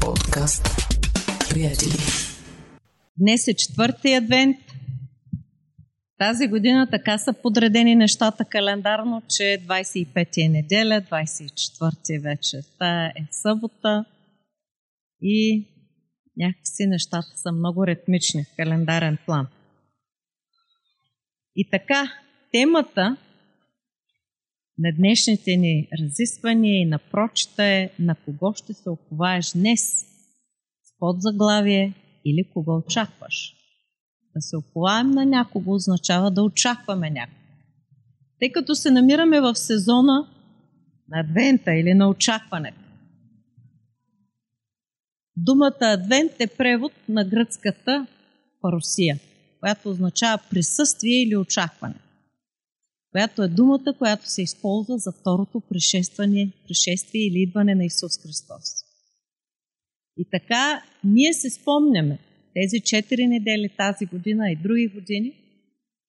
Подкаст. 0.00 0.64
Приятели. 1.50 1.98
Днес 3.18 3.48
е 3.48 3.54
четвърти 3.54 4.14
адвент. 4.14 4.56
Тази 6.18 6.48
година 6.48 6.88
така 6.90 7.18
са 7.18 7.32
подредени 7.32 7.94
нещата 7.94 8.44
календарно, 8.44 9.22
че 9.28 9.42
25 9.42 10.44
е 10.44 10.48
неделя, 10.48 11.02
24 11.02 12.22
вече 12.22 12.56
та 12.78 13.06
е 13.06 13.12
събота 13.30 14.04
и 15.20 15.66
някакси 16.36 16.86
нещата 16.86 17.32
са 17.36 17.52
много 17.52 17.86
ритмични 17.86 18.44
в 18.44 18.56
календарен 18.56 19.18
план. 19.26 19.46
И 21.56 21.70
така, 21.70 22.12
темата 22.52 23.16
на 24.78 24.92
днешните 24.92 25.56
ни 25.56 25.88
разисквания 26.00 26.80
и 26.80 26.84
на 26.84 26.98
прочета 26.98 27.64
е 27.64 27.90
на 27.98 28.14
кого 28.14 28.54
ще 28.54 28.74
се 28.74 28.90
оповаеш 28.90 29.52
днес 29.52 29.80
с 30.82 30.98
подзаглавие 30.98 31.94
или 32.24 32.50
кого 32.52 32.76
очакваш. 32.76 33.54
Да 34.34 34.40
се 34.40 34.56
оповаем 34.56 35.10
на 35.10 35.26
някого 35.26 35.74
означава 35.74 36.30
да 36.30 36.42
очакваме 36.42 37.10
някого. 37.10 37.40
Тъй 38.40 38.52
като 38.52 38.74
се 38.74 38.90
намираме 38.90 39.40
в 39.40 39.54
сезона 39.54 40.28
на 41.08 41.20
адвента 41.20 41.74
или 41.74 41.94
на 41.94 42.08
очакването. 42.08 42.78
Думата 45.36 45.76
адвент 45.80 46.32
е 46.40 46.46
превод 46.46 46.92
на 47.08 47.24
гръцката 47.24 48.06
парусия, 48.60 49.18
която 49.60 49.90
означава 49.90 50.42
присъствие 50.50 51.22
или 51.22 51.36
очакване 51.36 51.94
която 53.16 53.42
е 53.42 53.48
думата, 53.48 53.94
която 53.98 54.30
се 54.30 54.42
използва 54.42 54.98
за 54.98 55.12
второто 55.12 55.60
пришествие, 55.60 56.52
пришествие 56.66 57.26
или 57.26 57.42
идване 57.42 57.74
на 57.74 57.84
Исус 57.84 58.22
Христос. 58.22 58.64
И 60.16 60.24
така, 60.30 60.82
ние 61.04 61.32
се 61.32 61.50
спомняме 61.50 62.18
тези 62.54 62.80
четири 62.84 63.26
недели 63.26 63.68
тази 63.76 64.06
година 64.06 64.50
и 64.50 64.56
други 64.56 64.88
години, 64.88 65.32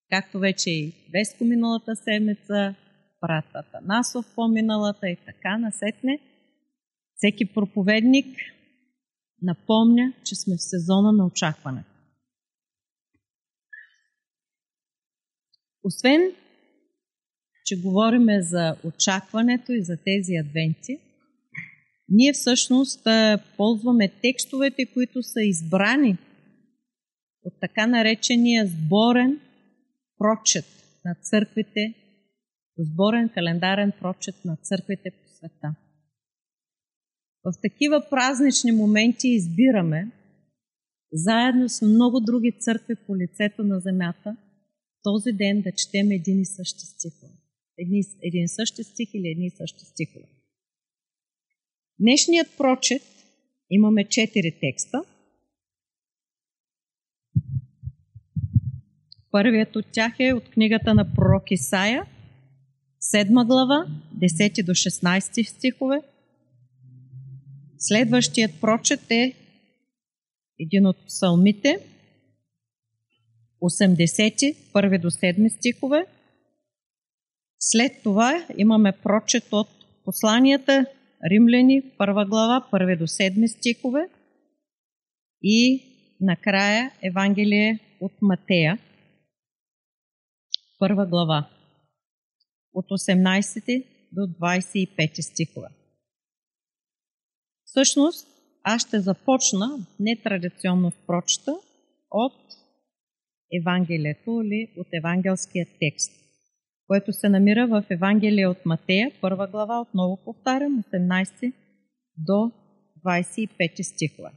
както 0.09 0.39
вече 0.39 0.69
и 0.69 0.93
Веско 1.13 1.45
миналата 1.45 1.95
седмица, 1.95 2.75
братата 3.21 3.79
Насов 3.83 4.25
по-миналата 4.35 5.09
и 5.09 5.17
така 5.25 5.57
насетне, 5.57 6.19
всеки 7.15 7.53
проповедник 7.53 8.37
напомня, 9.41 10.13
че 10.25 10.35
сме 10.35 10.55
в 10.55 10.63
сезона 10.63 11.11
на 11.11 11.25
очакване. 11.25 11.83
Освен 15.83 16.31
че 17.67 17.81
говориме 17.81 18.41
за 18.41 18.75
очакването 18.83 19.71
и 19.71 19.83
за 19.83 19.97
тези 19.97 20.35
адвенти, 20.35 20.99
ние 22.09 22.33
всъщност 22.33 23.07
ползваме 23.57 24.11
текстовете, 24.21 24.85
които 24.85 25.23
са 25.23 25.41
избрани 25.41 26.17
от 27.43 27.53
така 27.61 27.87
наречения 27.87 28.67
сборен 28.67 29.39
прочет 30.17 30.65
на 31.05 31.15
църквите, 31.15 31.93
сборен 32.77 33.29
календарен 33.29 33.91
прочет 34.01 34.35
на 34.45 34.57
църквите 34.63 35.11
по 35.11 35.29
света. 35.29 35.75
В 37.43 37.51
такива 37.61 38.03
празнични 38.09 38.71
моменти 38.71 39.27
избираме, 39.27 40.11
заедно 41.13 41.69
с 41.69 41.81
много 41.81 42.19
други 42.19 42.51
църкви 42.59 42.95
по 42.95 43.17
лицето 43.17 43.63
на 43.63 43.79
земята, 43.79 44.37
този 45.03 45.31
ден 45.31 45.61
да 45.61 45.71
четем 45.71 46.11
един 46.11 46.39
и 46.39 46.45
същи 46.45 46.85
стихове 46.85 47.46
едни, 47.77 48.03
един 48.21 48.47
същи 48.47 48.83
стих 48.83 49.09
или 49.13 49.27
едни 49.27 49.49
същи 49.49 49.85
стихове. 49.85 50.25
Днешният 51.99 52.57
прочет 52.57 53.01
имаме 53.69 54.07
четири 54.09 54.59
текста. 54.59 55.03
Първият 59.31 59.75
от 59.75 59.85
тях 59.91 60.13
е 60.19 60.33
от 60.33 60.49
книгата 60.49 60.93
на 60.93 61.13
пророк 61.13 61.51
Исаия, 61.51 62.05
7 63.13 63.45
глава, 63.45 63.85
10 64.17 64.65
до 64.65 64.71
16 64.71 65.43
стихове. 65.43 66.01
Следващият 67.77 68.61
прочет 68.61 69.11
е 69.11 69.33
един 70.59 70.85
от 70.85 71.05
псалмите, 71.07 71.79
80, 73.61 74.55
1 74.73 75.01
до 75.01 75.11
7 75.11 75.57
стихове. 75.57 76.05
След 77.59 78.03
това 78.03 78.47
имаме 78.57 78.91
прочет 79.03 79.43
от 79.51 79.67
посланията 80.05 80.85
Римляни, 81.31 81.81
първа 81.97 82.25
глава, 82.25 82.67
първи 82.71 82.97
до 82.97 83.07
седми 83.07 83.47
стихове 83.47 84.09
и 85.41 85.83
накрая 86.21 86.91
Евангелие 87.03 87.79
от 88.01 88.11
Матея, 88.21 88.79
първа 90.79 91.05
глава, 91.05 91.49
от 92.73 92.85
18 92.85 93.85
до 94.11 94.21
25 94.21 95.21
стихове. 95.21 95.67
Всъщност, 97.65 98.27
аз 98.63 98.81
ще 98.87 98.99
започна 98.99 99.87
нетрадиционно 99.99 100.91
в 100.91 101.05
прочета 101.07 101.55
от 102.11 102.41
Евангелието 103.61 104.41
или 104.45 104.73
от 104.77 104.87
евангелския 104.93 105.65
текст– 105.79 106.11
което 106.87 107.13
се 107.13 107.29
намира 107.29 107.67
в 107.67 107.83
Евангелие 107.89 108.47
от 108.47 108.65
Матея, 108.65 109.11
първа 109.21 109.47
глава, 109.47 109.81
отново 109.81 110.17
повтарям, 110.25 110.83
18 110.93 111.53
до 112.17 112.51
25 113.05 113.81
стихове. 113.81 114.29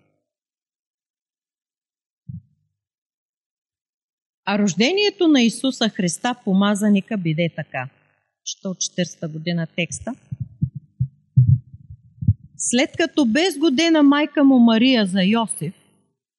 А 4.44 4.58
рождението 4.58 5.28
на 5.28 5.42
Исуса 5.42 5.88
Христа 5.88 6.34
помазаника 6.44 7.16
биде 7.16 7.50
така. 7.56 7.88
Що 8.44 8.68
от 8.68 8.78
40-та 8.78 9.28
година 9.28 9.66
текста. 9.76 10.14
След 12.56 12.90
като 12.96 13.24
без 13.26 13.58
година 13.58 14.02
майка 14.02 14.44
му 14.44 14.58
Мария 14.58 15.06
за 15.06 15.22
Йосиф, 15.22 15.74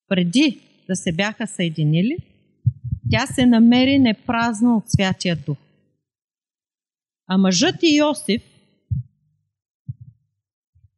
преди 0.07 0.59
да 0.89 0.95
се 0.95 1.11
бяха 1.11 1.47
съединили, 1.47 2.17
тя 3.11 3.25
се 3.25 3.45
намери 3.45 3.99
непразна 3.99 4.77
от 4.77 4.83
Святия 4.87 5.35
Дух. 5.35 5.57
А 7.33 7.37
мъжът 7.37 7.75
Йосиф, 7.83 8.41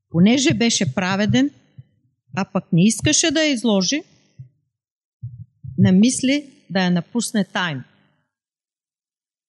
понеже 0.09 0.53
беше 0.53 0.95
праведен, 0.95 1.51
а 2.35 2.45
пък 2.53 2.73
не 2.73 2.85
искаше 2.85 3.31
да 3.31 3.43
я 3.43 3.51
изложи, 3.51 4.01
намисли 5.77 6.49
да 6.69 6.83
я 6.83 6.91
напусне 6.91 7.45
тайно. 7.45 7.83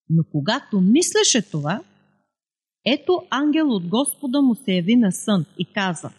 Но 0.09 0.25
когато 0.31 0.81
мислеше 0.81 1.51
това, 1.51 1.83
ето 2.87 3.23
ангел 3.31 3.71
от 3.71 3.89
Господа 3.89 4.43
му 4.43 4.55
се 4.55 4.73
яви 4.73 4.97
на 4.97 5.13
сън 5.13 5.47
и 5.59 5.65
каза 5.65 6.11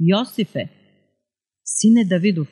Йосифе, 0.00 0.68
сине 1.64 2.04
Давидов, 2.04 2.48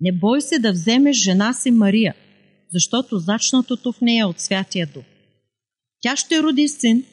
не 0.00 0.12
бой 0.12 0.40
се 0.40 0.58
да 0.58 0.72
вземеш 0.72 1.16
жена 1.16 1.52
си 1.52 1.70
Мария, 1.70 2.14
защото 2.72 3.18
зачнатото 3.18 3.92
в 3.92 4.00
нея 4.00 4.28
от 4.28 4.40
Святия 4.40 4.86
Дух. 4.86 5.04
Тя 6.00 6.16
ще 6.16 6.42
роди 6.42 6.68
син, 6.68 7.04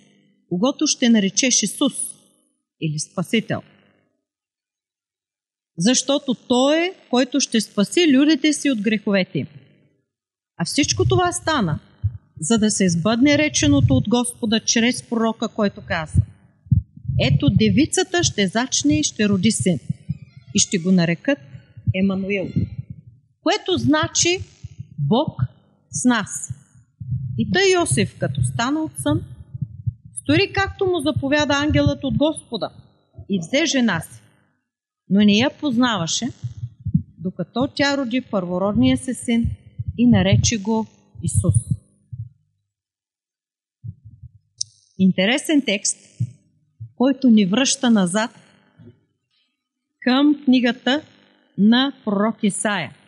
когато 0.50 0.88
ще 0.88 1.10
наречеш 1.10 1.64
Исус 1.64 1.94
или 2.82 3.00
Спасител. 3.00 3.62
Защото 5.78 6.34
Той 6.34 6.78
е, 6.78 6.94
който 7.10 7.40
ще 7.40 7.62
спаси 7.62 8.14
людите 8.14 8.54
си 8.54 8.72
от 8.72 8.82
греховете 8.82 9.40
им. 9.40 9.48
А 10.58 10.66
всичко 10.66 11.06
това 11.06 11.32
стана, 11.32 11.80
за 12.40 12.58
да 12.58 12.72
се 12.72 12.86
избъдне 12.86 13.38
реченото 13.38 13.94
от 13.94 14.10
Господа 14.10 14.60
чрез 14.60 15.04
пророка, 15.04 15.48
който 15.48 15.82
каза 15.88 16.22
Ето 17.22 17.50
девицата 17.50 18.24
ще 18.24 18.48
зачне 18.48 19.00
и 19.00 19.04
ще 19.04 19.30
роди 19.30 19.52
син 19.52 19.80
и 20.56 20.60
ще 20.60 20.78
го 20.78 20.92
нарекат 20.92 21.40
Емануил, 21.96 22.48
което 23.42 23.78
значи 23.78 24.40
Бог 25.00 25.42
с 25.92 26.06
нас. 26.06 26.50
И 27.38 27.52
тъй 27.52 27.74
Йосиф, 27.74 28.18
като 28.20 28.44
стана 28.44 28.80
от 28.80 28.92
сън, 28.98 29.22
стори 30.22 30.52
както 30.54 30.86
му 30.86 31.00
заповяда 31.00 31.54
ангелът 31.54 32.04
от 32.04 32.18
Господа 32.18 32.70
и 33.30 33.40
взе 33.40 33.66
жена 33.66 34.02
си, 34.02 34.22
но 35.10 35.20
не 35.20 35.34
я 35.34 35.50
познаваше, 35.50 36.30
докато 37.18 37.68
тя 37.76 37.98
роди 37.98 38.22
първородния 38.22 38.98
си 38.98 39.14
син 39.14 39.46
и 39.98 40.08
нарече 40.08 40.58
го 40.58 40.88
Исус. 41.24 41.56
Интересен 44.98 45.62
текст, 45.66 45.98
който 46.96 47.30
ни 47.30 47.46
връща 47.46 47.92
назад 47.92 48.32
към 50.00 50.42
книгата 50.46 51.02
на 51.58 51.94
пророк 52.06 52.44
Исаия– 52.44 52.96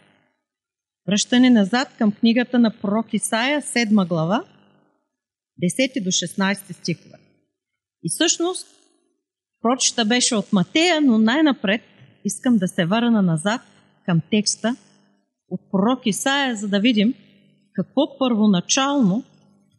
Връщане 1.08 1.50
назад 1.50 1.88
към 1.98 2.12
книгата 2.12 2.60
на 2.60 2.72
пророк 2.82 3.14
Исаия, 3.14 3.62
7 3.62 4.08
глава, 4.08 4.44
10 5.64 6.04
до 6.04 6.10
16 6.10 6.74
стихове. 6.74 7.18
И 8.04 8.10
всъщност, 8.10 8.68
Прочета 9.62 10.06
беше 10.06 10.36
от 10.36 10.54
Матея, 10.54 11.02
но 11.02 11.18
най-напред 11.18 11.82
искам 12.26 12.58
да 12.58 12.68
се 12.68 12.86
върна 12.86 13.22
назад 13.22 13.62
към 14.06 14.22
текста 14.32 14.76
от 15.50 15.62
пророк 15.72 16.06
Исаия, 16.06 16.56
за 16.56 16.68
да 16.68 16.80
видим 16.80 17.14
какво 17.74 18.18
първоначално 18.18 19.24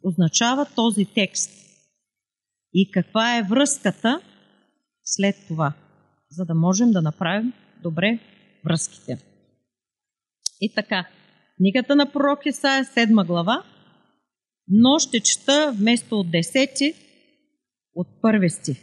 означава 0.03 0.65
този 0.75 1.05
текст 1.05 1.51
и 2.73 2.91
каква 2.91 3.37
е 3.37 3.43
връзката 3.43 4.21
след 5.03 5.35
това, 5.47 5.73
за 6.31 6.45
да 6.45 6.55
можем 6.55 6.91
да 6.91 7.01
направим 7.01 7.53
добре 7.83 8.19
връзките. 8.65 9.17
И 10.61 10.73
така, 10.75 11.07
книгата 11.59 11.95
на 11.95 12.11
пророк 12.11 12.39
Исаия, 12.45 12.85
7 12.85 13.25
глава, 13.25 13.63
но 14.67 14.99
ще 14.99 15.19
чета 15.19 15.73
вместо 15.75 16.19
от 16.19 16.27
10 16.27 16.93
от 17.95 18.07
първи 18.21 18.49
стих. 18.49 18.77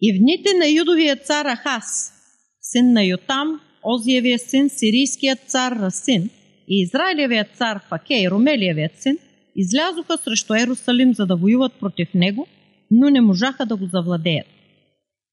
И 0.00 0.12
в 0.12 0.18
дните 0.18 0.54
на 0.58 0.68
юдовия 0.68 1.16
цар 1.16 1.46
Ахас, 1.46 2.12
син 2.60 2.92
на 2.92 3.04
Йотам, 3.04 3.60
Озиевия 3.82 4.38
син, 4.38 4.70
сирийският 4.70 5.38
цар 5.46 5.72
Расин 5.72 6.30
и 6.68 6.82
Израилевият 6.82 7.56
цар 7.56 7.80
Факей, 7.88 8.28
Ромелиевият 8.30 9.02
син, 9.02 9.18
излязоха 9.56 10.18
срещу 10.18 10.54
Ерусалим, 10.54 11.14
за 11.14 11.26
да 11.26 11.36
воюват 11.36 11.72
против 11.80 12.14
него, 12.14 12.46
но 12.90 13.10
не 13.10 13.20
можаха 13.20 13.66
да 13.66 13.76
го 13.76 13.86
завладеят. 13.86 14.46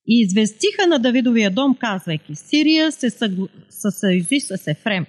И 0.07 0.21
известиха 0.21 0.87
на 0.87 0.99
Давидовия 0.99 1.51
дом, 1.51 1.75
казвайки, 1.75 2.35
Сирия 2.35 2.91
се 2.91 3.09
съюзи 3.69 4.39
с 4.39 4.67
Ефрем. 4.67 5.05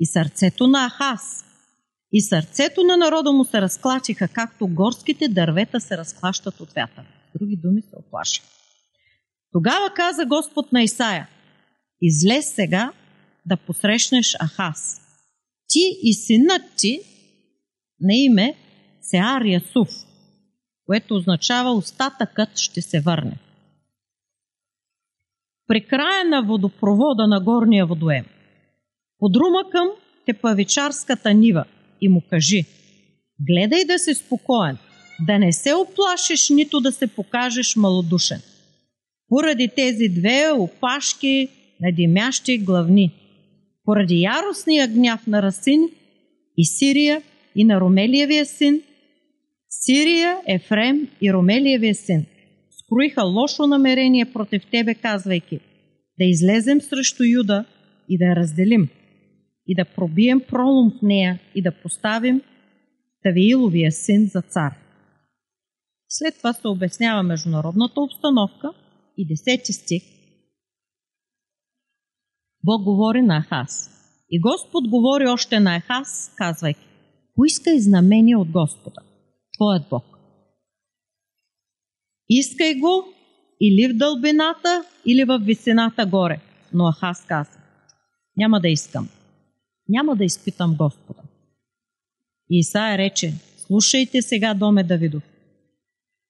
И 0.00 0.06
сърцето 0.06 0.66
на 0.66 0.90
Ахас 0.90 1.44
и 2.12 2.22
сърцето 2.22 2.84
на 2.84 2.96
народа 2.96 3.32
му 3.32 3.44
се 3.44 3.60
разклачиха, 3.60 4.28
както 4.28 4.68
горските 4.68 5.28
дървета 5.28 5.80
се 5.80 5.96
разклащат 5.96 6.60
от 6.60 6.72
вятър. 6.72 7.04
Други 7.38 7.56
думи 7.56 7.82
се 7.82 7.96
оплаши. 7.96 8.42
Тогава 9.52 9.90
каза 9.94 10.26
Господ 10.26 10.72
на 10.72 10.82
Исаия, 10.82 11.28
излез 12.00 12.54
сега 12.54 12.92
да 13.46 13.56
посрещнеш 13.56 14.36
Ахас. 14.42 15.00
Ти 15.68 15.98
и 16.02 16.14
синът 16.14 16.62
ти 16.76 17.00
на 18.00 18.14
име 18.14 18.54
Сеар 19.02 19.44
Ясуф, 19.44 19.88
което 20.86 21.14
означава 21.14 21.72
остатъкът 21.72 22.58
ще 22.58 22.82
се 22.82 23.00
върне. 23.00 23.38
При 25.66 25.86
края 25.86 26.24
на 26.24 26.42
водопровода 26.42 27.26
на 27.26 27.40
горния 27.40 27.86
водоем, 27.86 28.24
подрума 29.20 29.70
към 29.72 29.88
тепавичарската 30.26 31.34
нива 31.34 31.64
и 32.00 32.08
му 32.08 32.22
кажи, 32.30 32.64
гледай 33.40 33.84
да 33.84 33.98
си 33.98 34.14
спокоен, 34.14 34.78
да 35.26 35.38
не 35.38 35.52
се 35.52 35.74
оплашиш, 35.74 36.48
нито 36.50 36.80
да 36.80 36.92
се 36.92 37.06
покажеш 37.06 37.76
малодушен. 37.76 38.40
Поради 39.28 39.68
тези 39.76 40.08
две 40.08 40.50
опашки 40.52 41.48
на 41.80 41.92
димящи 41.92 42.58
главни, 42.58 43.12
поради 43.84 44.20
яростния 44.20 44.88
гняв 44.88 45.26
на 45.26 45.42
Расин 45.42 45.88
и 46.56 46.64
Сирия 46.64 47.22
и 47.56 47.64
на 47.64 47.80
Ромелиевия 47.80 48.46
син, 48.46 48.82
Сирия, 49.68 50.36
Ефрем 50.46 51.08
и 51.20 51.32
Ромелиевия 51.32 51.94
син. 51.94 52.26
Скроиха 52.70 53.22
лошо 53.22 53.66
намерение 53.66 54.24
против 54.24 54.66
тебе, 54.66 54.94
казвайки 54.94 55.60
да 56.20 56.24
излезем 56.24 56.80
срещу 56.80 57.22
Юда 57.24 57.64
и 58.08 58.18
да 58.18 58.36
разделим, 58.36 58.88
и 59.70 59.74
да 59.74 59.84
пробием 59.84 60.40
пролом 60.48 60.90
в 60.90 61.02
нея 61.02 61.40
и 61.54 61.62
да 61.62 61.72
поставим 61.82 62.42
Тавииловия 63.22 63.92
син 63.92 64.26
за 64.26 64.42
цар. 64.42 64.74
След 66.08 66.36
това 66.36 66.52
се 66.52 66.68
обяснява 66.68 67.22
международната 67.22 68.00
обстановка 68.00 68.72
и 69.16 69.36
10 69.36 69.70
стих. 69.70 70.02
Бог 72.64 72.82
говори 72.84 73.22
на 73.22 73.42
Ахас. 73.42 73.90
И 74.30 74.40
Господ 74.40 74.88
говори 74.88 75.26
още 75.26 75.60
на 75.60 75.80
Ахас, 75.80 76.34
казвайки, 76.36 76.86
поискай 77.34 77.80
знамение 77.80 78.36
от 78.36 78.50
Господа, 78.50 79.00
твоят 79.56 79.82
Бог. 79.90 80.04
Искай 82.28 82.74
го 82.74 83.04
или 83.60 83.92
в 83.92 83.96
дълбината, 83.96 84.84
или 85.06 85.24
в 85.24 85.38
висината 85.38 86.06
горе. 86.06 86.40
Но 86.72 86.92
Ахас 86.92 87.24
каза, 87.26 87.58
няма 88.36 88.60
да 88.60 88.68
искам. 88.68 89.08
Няма 89.90 90.16
да 90.16 90.24
изпитам 90.24 90.76
Господа. 90.76 91.22
И 92.50 92.58
Исаия 92.58 92.98
рече, 92.98 93.32
слушайте 93.66 94.22
сега, 94.22 94.54
доме 94.54 94.84
Давидов. 94.84 95.22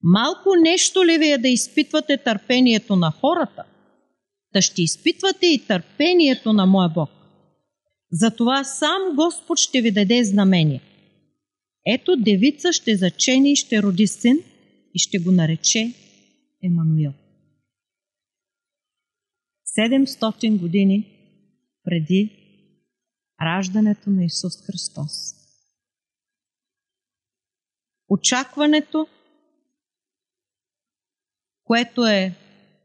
Малко 0.03 0.49
нещо 0.61 1.05
ли 1.05 1.17
ви 1.17 1.31
е 1.31 1.37
да 1.37 1.47
изпитвате 1.47 2.17
търпението 2.17 2.95
на 2.95 3.11
хората, 3.11 3.63
да 4.53 4.61
ще 4.61 4.81
изпитвате 4.81 5.47
и 5.47 5.65
търпението 5.67 6.53
на 6.53 6.65
моя 6.65 6.89
Бог. 6.89 7.09
Затова 8.11 8.63
сам 8.63 9.15
Господ 9.15 9.57
ще 9.57 9.81
ви 9.81 9.91
даде 9.91 10.23
знамение. 10.23 10.81
Ето 11.85 12.15
девица 12.15 12.73
ще 12.73 12.95
зачени 12.95 13.51
и 13.51 13.55
ще 13.55 13.81
роди 13.81 14.07
син 14.07 14.39
и 14.93 14.99
ще 14.99 15.19
го 15.19 15.31
нарече 15.31 15.93
Емануил. 16.63 17.13
700 19.77 20.59
години 20.59 21.05
преди 21.83 22.40
раждането 23.41 24.09
на 24.09 24.25
Исус 24.25 24.65
Христос. 24.65 25.11
Очакването, 28.09 29.07
което 31.63 32.05
е 32.05 32.35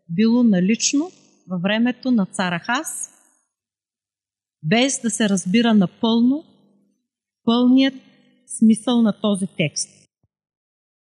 било 0.08 0.43
налично 0.43 1.11
във 1.49 1.62
времето 1.62 2.11
на 2.11 2.26
цара 2.26 2.58
Хас, 2.58 3.11
без 4.62 5.00
да 5.00 5.11
се 5.11 5.29
разбира 5.29 5.75
напълно 5.75 6.44
пълният 7.44 7.94
смисъл 8.59 9.02
на 9.02 9.20
този 9.20 9.47
текст. 9.56 9.88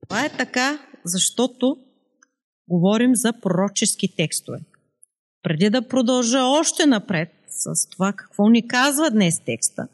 Това 0.08 0.24
е 0.24 0.36
така, 0.36 0.78
защото 1.04 1.76
говорим 2.68 3.16
за 3.16 3.32
пророчески 3.40 4.16
текстове. 4.16 4.58
Преди 5.42 5.70
да 5.70 5.88
продължа 5.88 6.44
още 6.44 6.86
напред 6.86 7.37
с 7.48 7.88
това 7.90 8.12
какво 8.12 8.48
ни 8.48 8.68
казва 8.68 9.10
днес 9.10 9.40
текста 9.44 9.88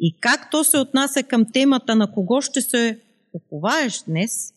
и 0.00 0.16
как 0.20 0.50
то 0.50 0.64
се 0.64 0.78
отнася 0.78 1.22
към 1.22 1.52
темата 1.52 1.96
на 1.96 2.12
кого 2.12 2.40
ще 2.40 2.60
се 2.60 3.00
уповаеш 3.32 4.02
днес, 4.02 4.54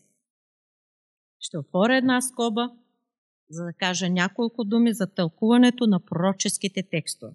ще 1.39 1.57
отворя 1.57 1.97
една 1.97 2.21
скоба, 2.21 2.71
за 3.49 3.65
да 3.65 3.73
кажа 3.73 4.09
няколко 4.09 4.63
думи 4.63 4.93
за 4.93 5.07
тълкуването 5.07 5.87
на 5.87 5.99
пророческите 5.99 6.83
текстове. 6.83 7.33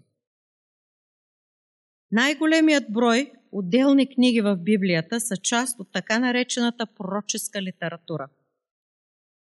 Най-големият 2.11 2.93
брой 2.93 3.33
отделни 3.53 4.15
книги 4.15 4.41
в 4.41 4.57
Библията 4.57 5.21
са 5.21 5.37
част 5.37 5.81
от 5.81 5.93
така 5.93 6.19
наречената 6.19 6.87
пророческа 6.87 7.63
литература. 7.63 8.29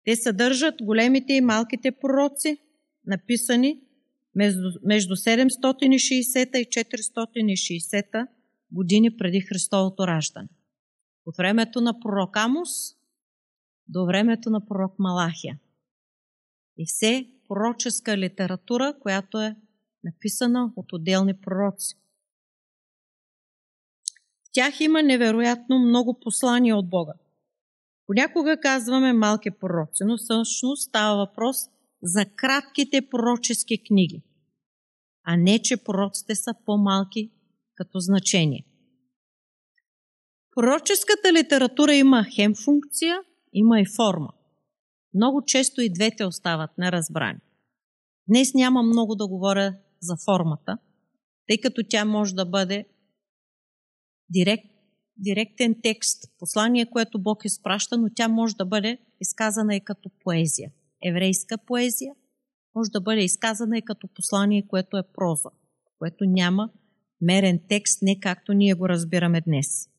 Те 0.04 0.16
съдържат 0.16 0.76
големите 0.82 1.34
и 1.34 1.42
малките 1.42 1.92
пророци, 1.92 2.58
написани 3.06 3.82
между 4.36 5.16
760 5.16 6.58
и 6.58 6.66
460 6.66 8.28
години 8.72 9.18
преди 9.18 9.42
Христовото 9.42 10.08
раждане. 10.08 10.48
От 11.26 11.38
времето 11.38 11.82
на 11.82 12.00
пророк 12.00 12.38
Амус 12.38 12.70
до 13.88 14.06
времето 14.06 14.50
на 14.50 14.66
пророк 14.66 15.00
Малахия. 15.00 15.60
И 16.78 16.86
все 16.86 17.28
пророческа 17.48 18.18
литература, 18.18 18.94
която 19.02 19.42
е 19.42 19.56
написана 20.04 20.74
от 20.76 20.94
отделни 20.94 21.34
пророци 21.34 21.96
тях 24.56 24.80
има 24.80 25.04
невероятно 25.04 25.80
много 25.80 26.20
послания 26.20 26.78
от 26.78 26.90
Бога. 26.90 27.14
Понякога 28.08 28.60
казваме 28.60 29.14
малки 29.14 29.52
пророци, 29.52 30.04
но 30.04 30.18
всъщност 30.18 30.84
става 30.84 31.18
въпрос 31.18 31.58
за 32.04 32.26
кратките 32.36 33.10
пророчески 33.10 33.84
книги, 33.84 34.24
а 35.24 35.38
не, 35.38 35.62
че 35.62 35.84
пророците 35.84 36.36
са 36.36 36.54
по-малки 36.66 37.32
като 37.76 38.00
значение. 38.00 38.66
Пророческата 40.56 41.34
литература 41.34 41.96
има 41.96 42.26
хем 42.36 42.54
функция, 42.66 43.18
има 43.54 43.80
и 43.80 43.86
форма. 43.96 44.30
Много 45.14 45.42
често 45.46 45.82
и 45.82 45.94
двете 45.94 46.26
остават 46.26 46.78
неразбрани. 46.78 47.40
Днес 48.28 48.54
няма 48.54 48.84
много 48.84 49.16
да 49.16 49.28
говоря 49.28 49.78
за 50.02 50.16
формата, 50.26 50.78
тъй 51.48 51.58
като 51.58 51.82
тя 51.90 52.06
може 52.06 52.36
да 52.36 52.46
бъде 52.46 52.86
директ, 54.30 54.66
директен 55.18 55.76
текст, 55.84 56.24
послание, 56.40 56.90
което 56.90 57.22
Бог 57.22 57.46
изпраща, 57.46 57.98
но 57.98 58.08
тя 58.16 58.28
може 58.28 58.56
да 58.56 58.66
бъде 58.66 58.98
изказана 59.22 59.76
и 59.76 59.86
като 59.86 60.10
поезия. 60.24 60.72
Еврейска 61.06 61.58
поезия 61.58 62.14
може 62.76 62.92
да 62.92 63.02
бъде 63.02 63.24
изказана 63.24 63.78
и 63.78 63.86
като 63.86 64.08
послание, 64.08 64.68
което 64.68 64.98
е 64.98 65.12
проза, 65.14 65.50
което 66.00 66.26
няма 66.26 66.70
мерен 67.22 67.60
текст, 67.70 68.02
не 68.02 68.20
както 68.20 68.54
ние 68.54 68.74
го 68.74 68.90
разбираме 68.90 69.42
днес. 69.42 69.90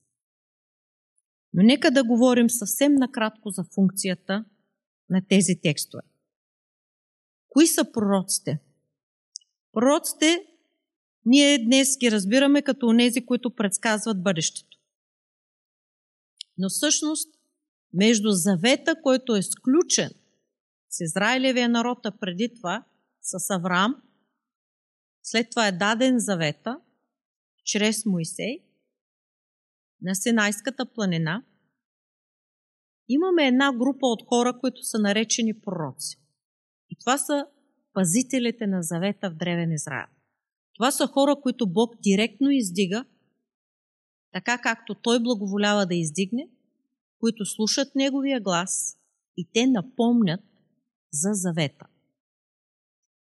Но 1.52 1.62
нека 1.62 1.90
да 1.90 2.04
говорим 2.04 2.50
съвсем 2.50 2.94
накратко 2.94 3.50
за 3.50 3.64
функцията 3.74 4.44
на 5.10 5.22
тези 5.28 5.60
текстове. 5.62 6.02
Кои 7.48 7.66
са 7.66 7.92
пророците? 7.92 8.60
Пророците 9.72 10.46
ние 11.24 11.64
днес 11.64 11.98
ги 11.98 12.10
разбираме 12.10 12.62
като 12.62 12.86
онези, 12.86 13.26
които 13.26 13.54
предсказват 13.54 14.22
бъдещето. 14.22 14.78
Но 16.58 16.68
всъщност, 16.68 17.34
между 17.92 18.30
завета, 18.30 18.94
който 19.02 19.36
е 19.36 19.42
сключен 19.42 20.10
с 20.96 21.00
Израилевия 21.00 21.68
народ, 21.68 21.98
а 22.06 22.10
преди 22.10 22.54
това 22.54 22.84
с 23.22 23.50
Авраам, 23.50 24.02
след 25.22 25.50
това 25.50 25.66
е 25.66 25.72
даден 25.72 26.18
завета 26.18 26.80
чрез 27.64 28.06
Моисей 28.06 28.58
на 30.02 30.14
Синайската 30.14 30.86
планина, 30.92 31.44
имаме 33.08 33.46
една 33.46 33.72
група 33.72 34.06
от 34.06 34.22
хора, 34.28 34.58
които 34.60 34.82
са 34.82 34.98
наречени 34.98 35.60
пророци. 35.60 36.16
И 36.90 36.96
това 37.00 37.18
са 37.18 37.46
пазителите 37.92 38.66
на 38.66 38.82
завета 38.82 39.30
в 39.30 39.34
Древен 39.34 39.72
Израел. 39.72 40.06
Това 40.74 40.90
са 40.90 41.06
хора, 41.06 41.36
които 41.42 41.66
Бог 41.66 41.94
директно 42.02 42.50
издига, 42.50 43.04
така 44.32 44.58
както 44.58 44.94
Той 44.94 45.22
благоволява 45.22 45.86
да 45.86 45.94
издигне, 45.94 46.48
които 47.20 47.44
слушат 47.44 47.94
Неговия 47.94 48.40
глас 48.40 48.98
и 49.36 49.48
те 49.52 49.66
напомнят 49.66 50.40
за 51.22 51.30
завета. 51.32 51.86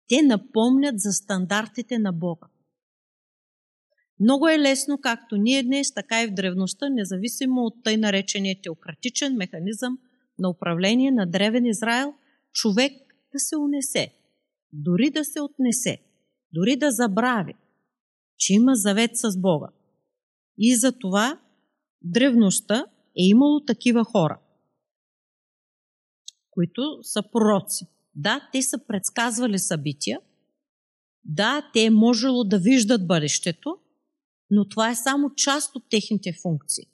Те 0.08 0.22
напомнят 0.22 0.94
за 0.98 1.12
стандартите 1.12 1.98
на 1.98 2.12
Бога. 2.12 2.46
Много 4.20 4.48
е 4.48 4.58
лесно, 4.58 4.98
както 5.00 5.36
ние 5.36 5.62
днес, 5.62 5.94
така 5.94 6.22
и 6.22 6.26
в 6.26 6.34
древността, 6.34 6.88
независимо 6.88 7.60
от 7.60 7.74
тъй 7.84 7.96
наречения 7.96 8.56
теократичен 8.62 9.36
механизъм 9.36 9.98
на 10.38 10.50
управление 10.50 11.10
на 11.10 11.26
древен 11.26 11.66
Израел, 11.66 12.14
човек 12.52 12.92
да 13.32 13.38
се 13.38 13.56
унесе, 13.56 14.14
дори 14.72 15.10
да 15.10 15.24
се 15.24 15.40
отнесе, 15.40 15.98
дори 16.52 16.76
да 16.76 16.90
забрави, 16.90 17.54
че 18.38 18.54
има 18.54 18.74
завет 18.74 19.10
с 19.14 19.40
Бога. 19.40 19.68
И 20.58 20.76
за 20.76 20.92
това 20.98 21.40
древността 22.02 22.86
е 23.18 23.22
имало 23.22 23.64
такива 23.64 24.04
хора, 24.04 24.40
които 26.54 26.98
са 27.02 27.22
пророци. 27.32 27.86
Да, 28.14 28.48
те 28.52 28.62
са 28.62 28.78
предсказвали 28.86 29.58
събития, 29.58 30.20
да, 31.24 31.70
те 31.72 31.84
е 31.84 31.90
можело 31.90 32.44
да 32.44 32.58
виждат 32.58 33.06
бъдещето, 33.06 33.76
но 34.50 34.68
това 34.68 34.90
е 34.90 34.94
само 34.94 35.34
част 35.34 35.76
от 35.76 35.84
техните 35.90 36.32
функции. 36.42 36.84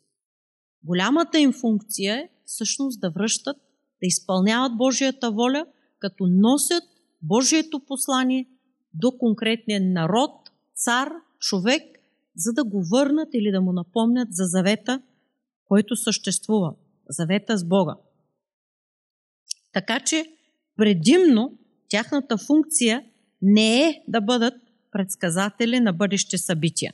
Голямата 0.84 1.38
им 1.38 1.52
функция 1.52 2.14
е 2.14 2.28
всъщност 2.44 3.00
да 3.00 3.10
връщат, 3.10 3.56
да 4.02 4.06
изпълняват 4.06 4.76
Божията 4.76 5.30
воля, 5.30 5.66
като 5.98 6.26
носят 6.26 6.84
Божието 7.22 7.80
послание 7.80 8.48
до 8.94 9.18
конкретния 9.18 9.80
народ, 9.82 10.50
цар, 10.74 11.08
човек, 11.38 11.82
за 12.36 12.52
да 12.52 12.64
го 12.64 12.84
върнат 12.90 13.28
или 13.34 13.50
да 13.50 13.60
му 13.60 13.72
напомнят 13.72 14.28
за 14.30 14.44
завета, 14.44 15.02
който 15.64 15.96
съществува. 15.96 16.74
Завета 17.08 17.58
с 17.58 17.64
Бога. 17.64 17.96
Така 19.72 20.00
че 20.00 20.24
предимно 20.76 21.58
тяхната 21.88 22.38
функция 22.38 23.04
не 23.42 23.88
е 23.88 24.02
да 24.08 24.20
бъдат 24.20 24.54
предсказатели 24.90 25.80
на 25.80 25.92
бъдещи 25.92 26.38
събития. 26.38 26.92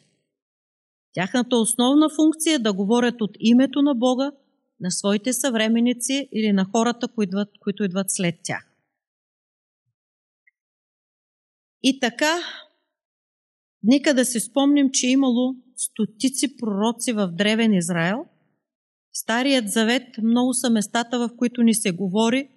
Тяхната 1.13 1.57
основна 1.57 2.09
функция 2.17 2.55
е 2.55 2.59
да 2.59 2.73
говорят 2.73 3.21
от 3.21 3.31
името 3.41 3.83
на 3.83 3.95
Бога 3.95 4.33
на 4.81 4.91
своите 4.91 5.33
съвременици 5.33 6.29
или 6.33 6.53
на 6.53 6.65
хората, 6.65 7.09
които 7.09 7.29
идват, 7.29 7.49
които 7.61 7.85
идват 7.85 8.07
след 8.09 8.35
тях. 8.43 8.73
И 11.83 12.01
така, 12.01 12.35
нека 13.83 14.15
да 14.15 14.25
си 14.25 14.41
спомним, 14.41 14.91
че 14.93 15.07
е 15.07 15.11
имало 15.11 15.55
стотици 15.77 16.57
пророци 16.57 17.13
в 17.13 17.29
Древен 17.33 17.75
Израел. 17.75 18.27
Старият 19.13 19.69
завет 19.69 20.03
много 20.23 20.55
са 20.55 20.71
местата, 20.71 21.19
в 21.19 21.31
които 21.37 21.63
ни 21.63 21.75
се 21.75 21.91
говори 21.91 22.49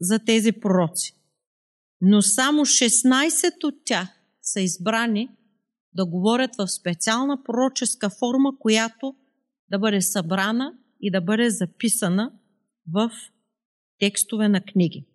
за 0.00 0.18
тези 0.18 0.52
пророци. 0.52 1.12
Но 2.00 2.22
само 2.22 2.60
16 2.60 3.64
от 3.64 3.74
тях 3.84 4.08
са 4.42 4.60
избрани 4.60 5.28
да 5.94 6.06
говорят 6.06 6.50
в 6.58 6.68
специална 6.68 7.42
пророческа 7.44 8.10
форма, 8.10 8.58
която 8.58 9.14
да 9.70 9.78
бъде 9.78 10.02
събрана 10.02 10.72
и 11.00 11.10
да 11.10 11.20
бъде 11.20 11.50
записана 11.50 12.32
в 12.92 13.10
текстове 13.98 14.48
на 14.48 14.60
книги. 14.60 15.06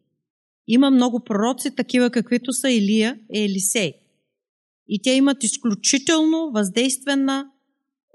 Има 0.67 0.91
много 0.91 1.23
пророци, 1.23 1.75
такива 1.75 2.09
каквито 2.09 2.53
са 2.53 2.69
Илия 2.71 3.19
и 3.33 3.39
Елисей. 3.39 3.93
И 4.87 5.01
те 5.01 5.11
имат 5.11 5.43
изключително 5.43 6.51
въздействена 6.51 7.51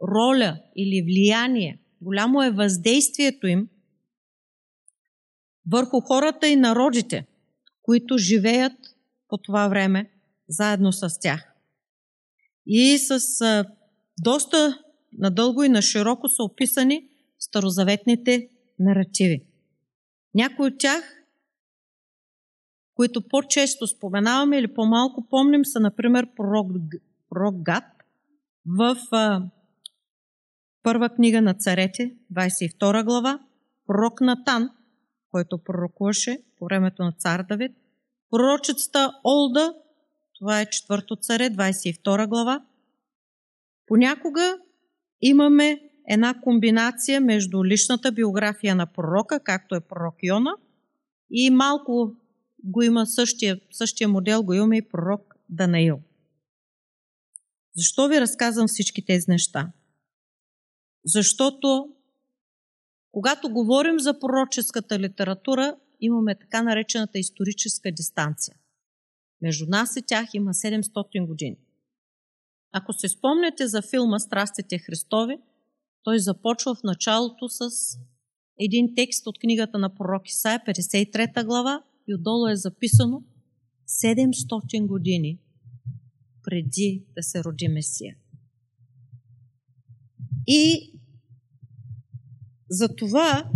роля 0.08 0.58
или 0.76 1.02
влияние. 1.02 1.80
Голямо 2.00 2.42
е 2.42 2.50
въздействието 2.50 3.46
им 3.46 3.68
върху 5.70 6.00
хората 6.00 6.48
и 6.48 6.56
народите, 6.56 7.26
които 7.82 8.18
живеят 8.18 8.96
по 9.28 9.38
това 9.38 9.68
време 9.68 10.10
заедно 10.48 10.92
с 10.92 11.20
тях. 11.20 11.52
И 12.66 12.98
с 12.98 13.20
доста 14.22 14.82
надълго 15.18 15.62
и 15.62 15.68
на 15.68 15.82
широко 15.82 16.28
са 16.28 16.42
описани 16.42 17.08
старозаветните 17.38 18.48
наративи. 18.78 19.42
Някои 20.34 20.66
от 20.66 20.78
тях 20.78 21.16
които 22.96 23.28
по-често 23.28 23.86
споменаваме 23.86 24.58
или 24.58 24.74
по-малко 24.74 25.28
помним, 25.28 25.64
са, 25.64 25.80
например, 25.80 26.28
пророк, 26.36 26.72
пророк 27.30 27.62
Гад 27.62 27.84
в 28.66 28.96
а, 29.12 29.42
първа 30.82 31.08
книга 31.08 31.42
на 31.42 31.54
царете, 31.54 32.14
22 32.32 33.04
глава, 33.04 33.38
пророк 33.86 34.20
Натан, 34.20 34.70
който 35.30 35.58
пророкуваше 35.58 36.38
по 36.58 36.64
времето 36.64 37.02
на 37.02 37.12
цар 37.12 37.42
Давид, 37.42 37.72
пророчицата 38.30 39.12
Олда, 39.24 39.74
това 40.38 40.60
е 40.60 40.70
четвърто 40.70 41.16
царе, 41.16 41.50
22 41.50 42.28
глава. 42.28 42.64
Понякога 43.86 44.58
имаме 45.20 45.80
една 46.08 46.40
комбинация 46.40 47.20
между 47.20 47.64
личната 47.64 48.12
биография 48.12 48.74
на 48.74 48.86
пророка, 48.86 49.40
както 49.40 49.74
е 49.74 49.80
пророк 49.80 50.14
Йона, 50.22 50.56
и 51.30 51.50
малко 51.50 52.12
го 52.64 52.82
има 52.82 53.06
същия, 53.06 53.60
същия 53.70 54.08
модел, 54.08 54.42
го 54.42 54.54
имаме 54.54 54.76
и 54.76 54.88
пророк 54.88 55.34
Данаил. 55.48 56.00
Защо 57.76 58.08
ви 58.08 58.20
разказвам 58.20 58.68
всички 58.68 59.04
тези 59.04 59.24
неща? 59.28 59.72
Защото 61.04 61.95
когато 63.16 63.50
говорим 63.50 64.00
за 64.00 64.18
пророческата 64.18 64.98
литература, 64.98 65.76
имаме 66.00 66.38
така 66.38 66.62
наречената 66.62 67.18
историческа 67.18 67.92
дистанция. 67.92 68.56
Между 69.42 69.66
нас 69.68 69.96
и 69.96 70.02
тях 70.06 70.34
има 70.34 70.54
700 70.54 71.26
години. 71.26 71.56
Ако 72.72 72.92
се 72.92 73.08
спомняте 73.08 73.66
за 73.66 73.82
филма 73.82 74.18
Страстите 74.18 74.78
Христови, 74.78 75.38
той 76.02 76.18
започва 76.18 76.74
в 76.74 76.82
началото 76.84 77.48
с 77.48 77.70
един 78.58 78.94
текст 78.96 79.26
от 79.26 79.38
книгата 79.38 79.78
на 79.78 79.94
пророк 79.94 80.28
Исаия, 80.28 80.62
53 80.66 81.44
глава, 81.44 81.82
и 82.08 82.14
отдолу 82.14 82.48
е 82.48 82.56
записано 82.56 83.22
700 83.88 84.86
години 84.86 85.38
преди 86.42 87.06
да 87.16 87.22
се 87.22 87.44
роди 87.44 87.68
Месия. 87.68 88.16
И 90.46 90.92
за 92.70 92.96
това, 92.96 93.50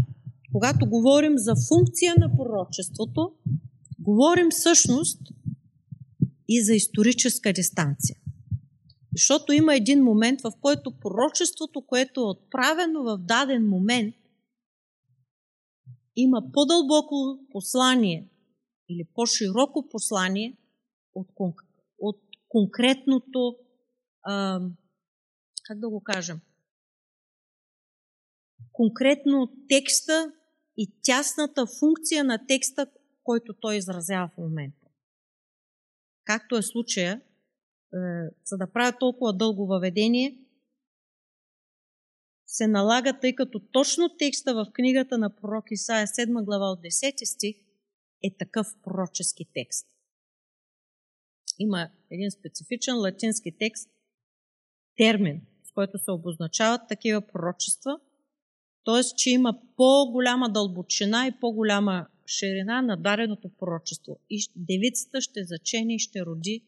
когато 0.53 0.87
говорим 0.87 1.39
за 1.39 1.55
функция 1.69 2.15
на 2.19 2.37
пророчеството, 2.37 3.33
говорим 3.99 4.51
всъщност 4.51 5.23
и 6.49 6.65
за 6.65 6.75
историческа 6.75 7.53
дистанция. 7.53 8.17
Защото 9.17 9.53
има 9.53 9.75
един 9.75 10.03
момент, 10.03 10.41
в 10.41 10.53
който 10.61 10.99
пророчеството, 11.01 11.87
което 11.87 12.21
е 12.21 12.25
отправено 12.25 13.03
в 13.03 13.19
даден 13.19 13.69
момент, 13.69 14.15
има 16.17 16.43
по-дълбоко 16.53 17.39
послание 17.53 18.29
или 18.89 19.05
по-широко 19.15 19.89
послание 19.89 20.57
от, 21.15 21.29
от 21.99 22.21
конкретното, 22.49 23.57
как 25.65 25.79
да 25.79 25.89
го 25.89 26.01
кажем, 26.01 26.41
конкретно 28.81 29.53
текста 29.69 30.33
и 30.77 30.93
тясната 31.03 31.67
функция 31.67 32.25
на 32.25 32.47
текста, 32.47 32.87
който 33.25 33.55
той 33.55 33.77
изразява 33.77 34.29
в 34.29 34.39
момента. 34.39 34.87
Както 36.25 36.57
е 36.57 36.63
случая, 36.63 37.13
е, 37.13 37.97
за 38.45 38.57
да 38.57 38.73
правя 38.73 38.99
толкова 38.99 39.33
дълго 39.33 39.67
въведение, 39.67 40.39
се 42.47 42.67
налага, 42.67 43.21
тъй 43.21 43.35
като 43.35 43.61
точно 43.61 44.17
текста 44.19 44.55
в 44.55 44.67
книгата 44.73 45.19
на 45.19 45.37
пророк 45.37 45.65
Исаия 45.71 46.07
7 46.07 46.45
глава 46.45 46.67
от 46.67 46.81
10 46.81 47.25
стих 47.25 47.57
е 48.23 48.37
такъв 48.39 48.67
пророчески 48.83 49.45
текст. 49.55 49.87
Има 51.59 51.91
един 52.11 52.31
специфичен 52.31 52.97
латински 52.97 53.59
текст, 53.59 53.91
термин, 54.97 55.41
с 55.65 55.73
който 55.73 55.99
се 55.99 56.11
обозначават 56.11 56.89
такива 56.89 57.21
пророчества, 57.21 58.01
т.е. 58.85 59.17
че 59.17 59.31
има 59.31 59.61
по-голяма 59.77 60.53
дълбочина 60.53 61.27
и 61.27 61.41
по-голяма 61.41 62.07
ширина 62.27 62.83
на 62.83 62.97
дареното 62.97 63.49
пророчество. 63.49 64.21
И 64.31 64.45
девицата 64.57 65.21
ще 65.21 65.45
зачени 65.45 65.95
и 65.95 65.99
ще 65.99 66.25
роди 66.25 66.65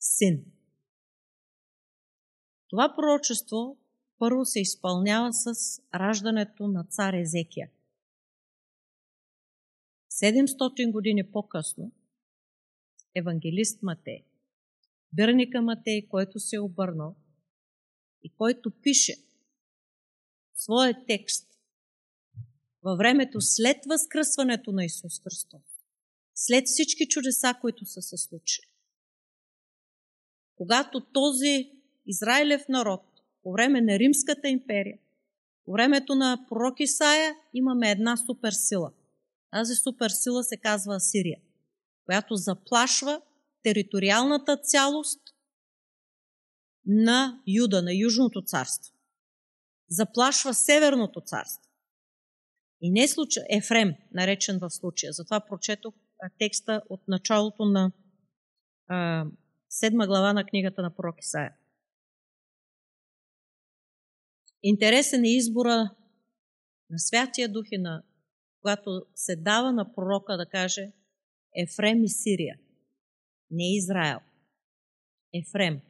син. 0.00 0.44
Това 2.68 2.94
пророчество 2.96 3.76
първо 4.18 4.44
се 4.44 4.60
изпълнява 4.60 5.32
с 5.32 5.54
раждането 5.94 6.68
на 6.68 6.84
цар 6.84 7.14
Езекия. 7.14 7.70
700 10.12 10.90
години 10.90 11.30
по-късно 11.30 11.92
евангелист 13.14 13.82
Матей, 13.82 14.24
бирника 15.12 15.62
Матей, 15.62 16.08
който 16.08 16.40
се 16.40 16.56
е 16.56 16.60
обърнал 16.60 17.16
и 18.22 18.30
който 18.30 18.70
пише 18.70 19.16
своя 20.62 21.06
текст 21.06 21.46
във 22.82 22.98
времето 22.98 23.40
след 23.40 23.76
възкръсването 23.86 24.72
на 24.72 24.84
Исус 24.84 25.20
Христос, 25.22 25.60
след 26.34 26.66
всички 26.66 27.08
чудеса, 27.08 27.54
които 27.60 27.84
са 27.84 28.02
се 28.02 28.16
случили. 28.16 28.66
Когато 30.56 31.00
този 31.00 31.70
Израилев 32.06 32.68
народ 32.68 33.02
по 33.42 33.52
време 33.52 33.80
на 33.80 33.98
Римската 33.98 34.48
империя, 34.48 34.98
по 35.64 35.72
времето 35.72 36.14
на 36.14 36.46
пророк 36.48 36.80
Исаия 36.80 37.34
имаме 37.54 37.90
една 37.90 38.16
суперсила. 38.16 38.92
Тази 39.50 39.74
суперсила 39.74 40.44
се 40.44 40.56
казва 40.56 40.94
Асирия, 40.94 41.40
която 42.04 42.36
заплашва 42.36 43.20
териториалната 43.62 44.56
цялост 44.56 45.20
на 46.86 47.42
Юда, 47.46 47.82
на 47.82 47.94
Южното 47.94 48.42
царство. 48.42 48.91
Заплашва 49.92 50.54
Северното 50.54 51.20
царство. 51.20 51.70
И 52.80 52.90
не 52.90 53.08
случай, 53.08 53.42
Ефрем, 53.50 53.94
наречен 54.14 54.58
в 54.58 54.70
случая. 54.70 55.12
Затова 55.12 55.40
прочетох 55.40 55.94
текста 56.38 56.82
от 56.88 57.08
началото 57.08 57.64
на 57.64 57.92
а, 58.88 59.26
седма 59.68 60.06
глава 60.06 60.32
на 60.32 60.44
книгата 60.44 60.82
на 60.82 60.94
пророк 60.94 61.20
Исаия. 61.20 61.56
Интересен 64.62 65.24
е 65.24 65.28
избора 65.28 65.90
на 66.90 66.98
Святия 66.98 67.48
Дух 67.48 67.64
и 67.70 67.78
на 67.78 68.02
когато 68.60 69.06
се 69.14 69.36
дава 69.36 69.72
на 69.72 69.94
пророка 69.94 70.36
да 70.36 70.46
каже 70.46 70.92
Ефрем 71.56 72.04
и 72.04 72.08
Сирия, 72.08 72.58
не 73.50 73.76
Израел. 73.76 74.18
Ефрем. 75.34 75.80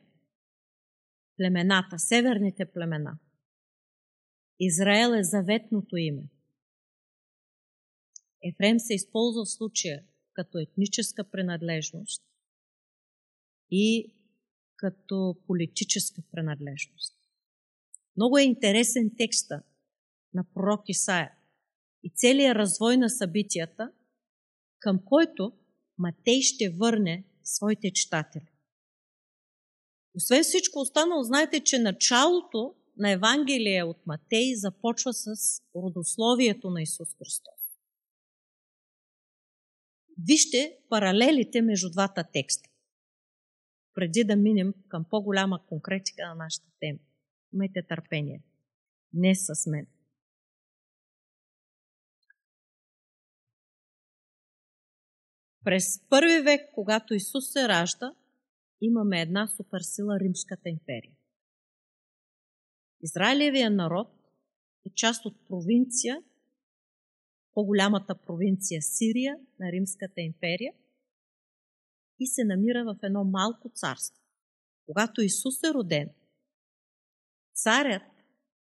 Племената, 1.36 1.98
северните 1.98 2.64
племена. 2.64 3.18
Израел 4.64 5.10
е 5.18 5.24
заветното 5.24 5.96
име. 5.96 6.22
Ефрем 8.42 8.78
се 8.78 8.94
използва 8.94 9.44
в 9.44 9.50
случая 9.50 10.04
като 10.32 10.58
етническа 10.58 11.30
принадлежност 11.30 12.22
и 13.70 14.14
като 14.76 15.36
политическа 15.46 16.22
принадлежност. 16.32 17.18
Много 18.16 18.38
е 18.38 18.42
интересен 18.42 19.10
текста 19.16 19.62
на 20.34 20.44
пророк 20.54 20.88
Исаия 20.88 21.32
и 22.02 22.12
целият 22.14 22.56
развой 22.56 22.96
на 22.96 23.10
събитията, 23.10 23.92
към 24.78 25.04
който 25.04 25.52
Матей 25.98 26.40
ще 26.42 26.70
върне 26.70 27.24
своите 27.44 27.92
читатели. 27.92 28.52
Освен 30.14 30.42
всичко 30.42 30.78
останало, 30.78 31.22
знаете, 31.22 31.60
че 31.60 31.78
началото 31.78 32.74
на 32.96 33.10
Евангелие 33.10 33.84
от 33.84 34.06
Матей 34.06 34.54
започва 34.54 35.12
с 35.12 35.26
родословието 35.74 36.70
на 36.70 36.82
Исус 36.82 37.08
Христос. 37.18 37.62
Вижте 40.18 40.78
паралелите 40.88 41.62
между 41.62 41.90
двата 41.90 42.24
текста, 42.32 42.70
преди 43.94 44.24
да 44.24 44.36
минем 44.36 44.74
към 44.88 45.04
по-голяма 45.10 45.66
конкретика 45.66 46.28
на 46.28 46.34
нашата 46.34 46.68
тема. 46.80 46.98
Имайте 47.52 47.82
търпение. 47.82 48.42
Не 49.12 49.34
с 49.34 49.70
мен. 49.70 49.86
През 55.64 56.08
първи 56.08 56.42
век, 56.42 56.60
когато 56.74 57.14
Исус 57.14 57.52
се 57.52 57.68
ражда, 57.68 58.14
имаме 58.80 59.20
една 59.20 59.46
суперсила 59.46 60.20
Римската 60.20 60.68
империя. 60.68 61.16
Израилевия 63.02 63.70
народ 63.70 64.08
е 64.86 64.90
част 64.94 65.26
от 65.26 65.48
провинция, 65.48 66.22
по-голямата 67.54 68.14
провинция 68.14 68.82
Сирия 68.82 69.36
на 69.60 69.72
Римската 69.72 70.20
империя 70.20 70.72
и 72.20 72.26
се 72.26 72.44
намира 72.44 72.84
в 72.84 72.98
едно 73.02 73.24
малко 73.24 73.70
царство. 73.74 74.22
Когато 74.86 75.22
Исус 75.22 75.62
е 75.62 75.74
роден, 75.74 76.10
царят, 77.54 78.02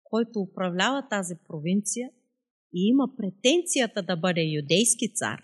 който 0.04 0.40
управлява 0.40 1.08
тази 1.10 1.36
провинция 1.36 2.12
и 2.74 2.88
има 2.88 3.16
претенцията 3.18 4.04
да 4.04 4.16
бъде 4.16 4.42
юдейски 4.42 5.14
цар, 5.14 5.44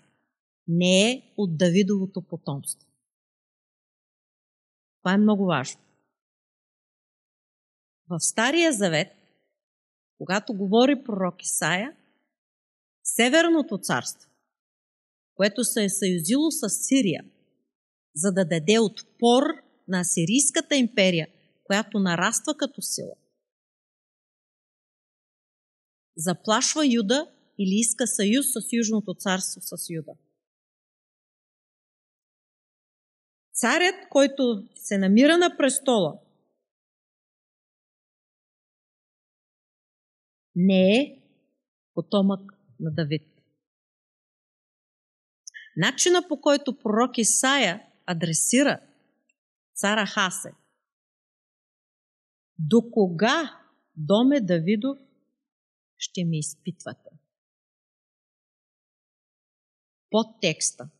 не 0.68 1.10
е 1.10 1.32
от 1.36 1.58
Давидовото 1.58 2.22
потомство. 2.22 2.88
Това 5.02 5.14
е 5.14 5.18
много 5.18 5.46
важно. 5.46 5.80
В 8.12 8.20
Стария 8.20 8.72
Завет, 8.72 9.08
когато 10.18 10.54
говори 10.54 11.04
пророк 11.04 11.42
Исаия, 11.42 11.96
Северното 13.04 13.78
царство, 13.78 14.30
което 15.34 15.64
се 15.64 15.84
е 15.84 15.88
съюзило 15.88 16.50
с 16.50 16.68
Сирия, 16.70 17.24
за 18.14 18.32
да 18.32 18.44
даде 18.44 18.78
отпор 18.78 19.42
на 19.88 20.04
Сирийската 20.04 20.76
империя, 20.76 21.28
която 21.64 21.98
нараства 21.98 22.56
като 22.56 22.82
сила, 22.82 23.14
заплашва 26.16 26.86
Юда 26.86 27.30
или 27.58 27.74
иска 27.74 28.06
съюз 28.06 28.46
с 28.46 28.72
Южното 28.72 29.14
царство 29.14 29.60
с 29.62 29.90
Юда. 29.90 30.12
Царят, 33.52 34.08
който 34.10 34.68
се 34.74 34.98
намира 34.98 35.38
на 35.38 35.56
престола, 35.56 36.20
не 40.56 40.96
е 40.96 41.22
потомък 41.94 42.52
на 42.80 42.94
Давид. 42.94 43.32
Начина 45.76 46.28
по 46.28 46.40
който 46.40 46.78
пророк 46.78 47.18
Исаия 47.18 47.86
адресира 48.06 48.80
цара 49.74 50.06
Хасе. 50.06 50.54
До 52.58 52.90
кога, 52.90 53.60
доме 53.96 54.40
Давидов, 54.40 54.98
ще 55.98 56.24
ме 56.24 56.38
изпитвате? 56.38 57.10
Под 60.10 60.26
текста. 60.40 60.90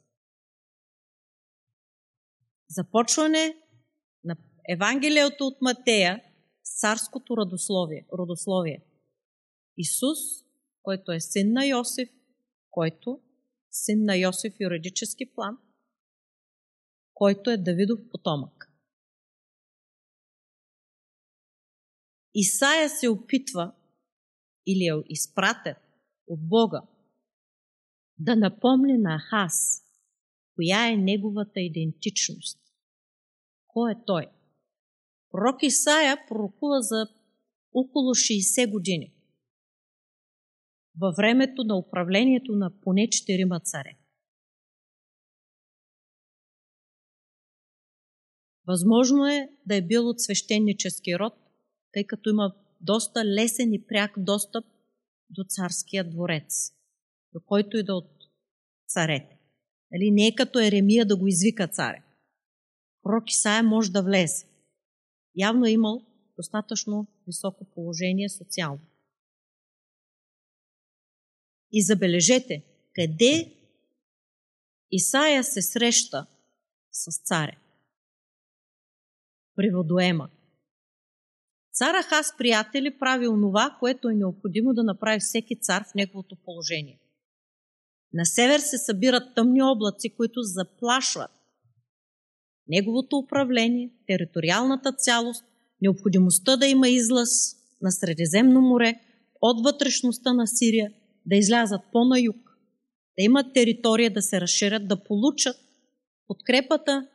Започване 2.68 3.56
на 4.24 4.36
Евангелието 4.68 5.46
от 5.46 5.60
Матея 5.60 6.22
царското 6.62 7.36
родословие. 7.36 8.06
родословие. 8.18 8.91
Исус, 9.76 10.18
който 10.82 11.12
е 11.12 11.20
син 11.20 11.52
на 11.52 11.66
Йосиф, 11.66 12.08
който 12.70 13.20
син 13.70 14.04
на 14.04 14.16
Йосиф 14.16 14.60
юридически 14.60 15.34
план, 15.34 15.58
който 17.14 17.50
е 17.50 17.56
Давидов 17.56 18.00
потомък. 18.10 18.68
Исаия 22.34 22.90
се 22.90 23.08
опитва 23.08 23.72
или 24.66 24.84
е 24.84 25.02
изпратен 25.08 25.76
от 26.26 26.48
Бога 26.48 26.82
да 28.18 28.36
напомни 28.36 28.98
на 28.98 29.18
Хас, 29.18 29.82
коя 30.54 30.88
е 30.88 30.96
неговата 30.96 31.60
идентичност. 31.60 32.58
Кой 33.66 33.92
е 33.92 34.04
той? 34.06 34.26
Пророк 35.30 35.62
Исаия 35.62 36.26
пророкува 36.28 36.82
за 36.82 37.06
около 37.74 38.14
60 38.14 38.70
години 38.70 39.14
във 41.00 41.16
времето 41.16 41.64
на 41.64 41.76
управлението 41.76 42.52
на 42.52 42.80
поне 42.80 43.10
четирима 43.10 43.60
царе. 43.60 43.96
Възможно 48.66 49.26
е 49.26 49.48
да 49.66 49.76
е 49.76 49.82
бил 49.82 50.08
от 50.08 50.20
свещенически 50.20 51.18
род, 51.18 51.34
тъй 51.92 52.04
като 52.04 52.30
има 52.30 52.54
доста 52.80 53.24
лесен 53.24 53.72
и 53.72 53.86
пряк 53.86 54.12
достъп 54.16 54.64
до 55.30 55.44
царския 55.48 56.10
дворец, 56.10 56.72
до 57.32 57.40
който 57.40 57.76
и 57.76 57.82
да 57.82 57.94
от 57.94 58.10
царете. 58.88 59.38
Нали? 59.92 60.10
Не 60.10 60.26
е 60.26 60.34
като 60.34 60.58
Еремия 60.58 61.06
да 61.06 61.16
го 61.16 61.26
извика 61.26 61.68
царя. 61.68 62.02
Пророк 63.02 63.30
Исаия 63.30 63.62
може 63.62 63.92
да 63.92 64.02
влезе. 64.02 64.46
Явно 65.36 65.66
е 65.66 65.70
имал 65.70 66.02
достатъчно 66.36 67.06
високо 67.26 67.64
положение 67.64 68.28
социално. 68.28 68.80
И 71.72 71.82
забележете, 71.82 72.64
къде 72.94 73.54
Исаия 74.90 75.44
се 75.44 75.62
среща 75.62 76.26
с 76.92 77.22
царя. 77.24 77.56
При 79.56 79.70
водоема. 79.70 80.30
Цара 81.72 82.02
Хас, 82.02 82.34
приятели, 82.38 82.98
прави 82.98 83.28
онова, 83.28 83.76
което 83.80 84.08
е 84.08 84.14
необходимо 84.14 84.74
да 84.74 84.82
направи 84.82 85.20
всеки 85.20 85.60
цар 85.60 85.84
в 85.84 85.94
неговото 85.94 86.36
положение. 86.44 86.98
На 88.12 88.24
север 88.24 88.58
се 88.58 88.78
събират 88.78 89.34
тъмни 89.34 89.62
облаци, 89.62 90.14
които 90.16 90.42
заплашват 90.42 91.30
неговото 92.68 93.16
управление, 93.16 93.90
териториалната 94.06 94.92
цялост, 94.92 95.44
необходимостта 95.82 96.56
да 96.56 96.66
има 96.66 96.88
излъз 96.88 97.28
на 97.82 97.92
Средиземно 97.92 98.60
море 98.60 99.00
от 99.40 99.64
вътрешността 99.64 100.32
на 100.32 100.46
Сирия, 100.46 100.92
да 101.26 101.36
излязат 101.36 101.80
по-на 101.92 102.20
юг, 102.20 102.58
да 103.18 103.24
имат 103.24 103.54
територия 103.54 104.12
да 104.12 104.22
се 104.22 104.40
разширят, 104.40 104.88
да 104.88 105.04
получат 105.04 105.56
подкрепата 106.26 107.08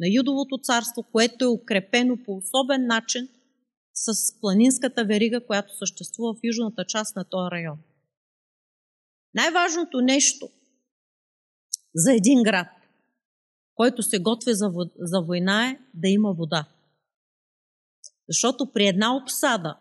на 0.00 0.08
Юдовото 0.08 0.58
царство, 0.62 1.02
което 1.12 1.44
е 1.44 1.48
укрепено 1.48 2.18
по 2.24 2.36
особен 2.36 2.86
начин 2.86 3.28
с 3.94 4.40
планинската 4.40 5.04
верига, 5.04 5.46
която 5.46 5.76
съществува 5.76 6.34
в 6.34 6.40
южната 6.44 6.84
част 6.84 7.16
на 7.16 7.24
този 7.24 7.50
район. 7.50 7.78
Най-важното 9.34 10.00
нещо 10.00 10.48
за 11.94 12.12
един 12.12 12.42
град, 12.42 12.68
който 13.74 14.02
се 14.02 14.18
готви 14.18 14.54
за, 14.54 14.72
за 14.98 15.20
война 15.20 15.70
е 15.70 15.78
да 15.94 16.08
има 16.08 16.32
вода. 16.32 16.68
Защото 18.28 18.72
при 18.72 18.86
една 18.86 19.16
обсада, 19.16 19.78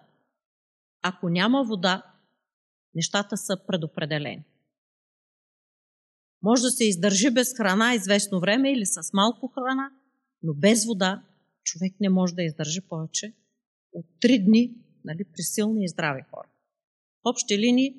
ако 1.02 1.30
няма 1.30 1.64
вода, 1.64 2.04
нещата 2.96 3.38
са 3.38 3.58
предопределени. 3.68 4.44
Може 6.42 6.62
да 6.62 6.72
се 6.72 6.86
издържи 6.86 7.30
без 7.30 7.54
храна 7.58 7.94
известно 7.94 8.40
време 8.40 8.72
или 8.72 8.86
с 8.86 9.14
малко 9.14 9.48
храна, 9.48 9.90
но 10.44 10.54
без 10.54 10.86
вода 10.86 11.24
човек 11.64 11.94
не 12.00 12.10
може 12.10 12.36
да 12.36 12.44
издържи 12.44 12.82
повече 12.82 13.34
от 13.94 14.06
три 14.22 14.40
дни 14.40 14.76
нали, 15.06 15.24
при 15.34 15.42
силни 15.42 15.84
и 15.84 15.88
здрави 15.88 16.22
хора. 16.32 16.48
В 17.24 17.30
общи 17.30 17.58
линии 17.58 17.96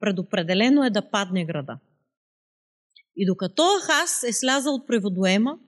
предопределено 0.00 0.84
е 0.84 0.90
да 0.90 1.10
падне 1.10 1.44
града. 1.44 1.78
И 3.16 3.26
докато 3.26 3.62
Ахас 3.82 4.22
е 4.22 4.32
слязал 4.32 4.86
при 4.86 4.98
водоема, 4.98 5.58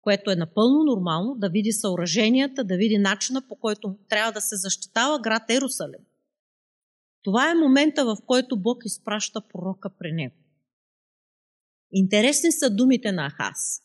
което 0.00 0.30
е 0.30 0.36
напълно 0.36 0.84
нормално, 0.84 1.34
да 1.34 1.48
види 1.48 1.72
съоръженията, 1.72 2.64
да 2.64 2.76
види 2.76 2.98
начина 2.98 3.48
по 3.48 3.56
който 3.56 3.98
трябва 4.08 4.32
да 4.32 4.40
се 4.40 4.56
защитава 4.56 5.20
град 5.20 5.42
Ерусалим. 5.50 6.00
Това 7.26 7.50
е 7.50 7.54
момента, 7.54 8.04
в 8.04 8.16
който 8.26 8.62
Бог 8.62 8.84
изпраща 8.84 9.48
пророка 9.48 9.90
при 9.98 10.12
него. 10.12 10.34
Интересни 11.92 12.52
са 12.52 12.70
думите 12.70 13.12
на 13.12 13.30
Ахас. 13.30 13.82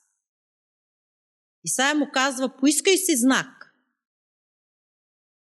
Исаия 1.64 1.96
му 1.96 2.10
казва, 2.14 2.58
поискай 2.58 2.98
си 2.98 3.18
знак. 3.18 3.76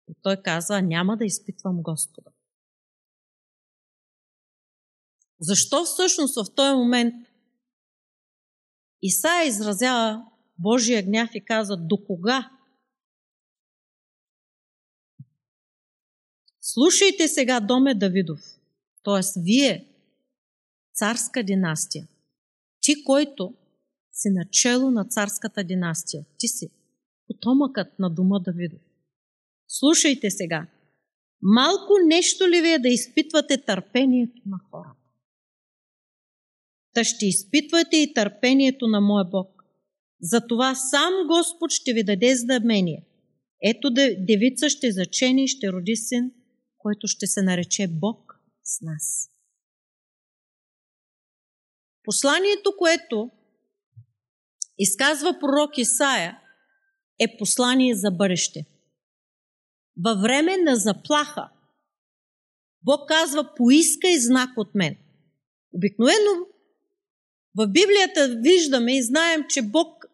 И 0.08 0.14
той 0.22 0.42
казва, 0.42 0.82
няма 0.82 1.18
да 1.18 1.26
изпитвам 1.26 1.82
Господа. 1.82 2.32
Защо 5.40 5.86
всъщност 5.86 6.36
в 6.36 6.56
този 6.56 6.76
момент 6.76 7.16
Исаия 9.02 9.48
изразява 9.48 10.26
Божия 10.58 11.04
гняв 11.04 11.30
и 11.34 11.46
каза, 11.46 11.78
до 11.78 12.06
кога? 12.06 12.55
Слушайте 16.68 17.28
сега, 17.28 17.60
доме 17.60 17.96
Давидов, 17.96 18.40
т.е. 19.04 19.42
вие, 19.42 19.88
царска 20.94 21.44
династия, 21.44 22.08
ти, 22.82 23.04
който 23.04 23.54
си 24.12 24.30
начало 24.30 24.92
на 24.92 25.06
царската 25.06 25.64
династия, 25.64 26.26
ти 26.38 26.48
си 26.48 26.70
потомъкът 27.28 28.00
на 28.00 28.10
дома 28.10 28.40
Давидов. 28.40 28.80
Слушайте 29.68 30.32
сега, 30.32 30.68
малко 31.42 31.94
нещо 32.06 32.50
ли 32.50 32.62
ви 32.62 32.74
е 32.74 32.80
да 32.80 32.90
изпитвате 32.90 33.58
търпението 33.58 34.42
на 34.46 34.60
хората? 34.72 35.00
Та 36.94 37.04
ще 37.04 37.26
изпитвате 37.26 37.98
и 37.98 38.14
търпението 38.14 38.88
на 38.88 39.02
моя 39.02 39.26
Бог. 39.26 39.64
Затова 40.22 40.76
сам 40.76 41.14
Господ 41.28 41.72
ще 41.72 41.94
ви 41.94 42.04
даде 42.04 42.36
знамение. 42.36 43.06
Ето 43.64 43.90
девица 44.20 44.70
ще 44.70 44.92
зачени 44.92 45.44
и 45.44 45.48
ще 45.48 45.72
роди 45.72 45.96
син, 45.96 46.32
който 46.86 47.08
ще 47.08 47.28
се 47.28 47.42
нарече 47.42 47.88
Бог 47.88 48.40
с 48.64 48.82
нас. 48.82 49.32
Посланието, 52.04 52.74
което 52.78 53.32
изказва 54.78 55.38
пророк 55.40 55.78
Исаия, 55.78 56.42
е 57.20 57.38
послание 57.38 57.96
за 57.96 58.12
бъдеще. 58.12 58.66
Във 60.04 60.22
време 60.22 60.58
на 60.58 60.76
заплаха 60.76 61.50
Бог 62.84 63.08
казва, 63.08 63.56
поискай 63.56 64.20
знак 64.20 64.50
от 64.58 64.76
мен. 64.76 64.98
Обикновено 65.74 66.32
в 67.56 67.68
Библията 67.68 68.42
виждаме 68.42 68.98
и 68.98 69.04
знаем, 69.04 69.46
че 69.50 69.62
Бог 69.62 70.06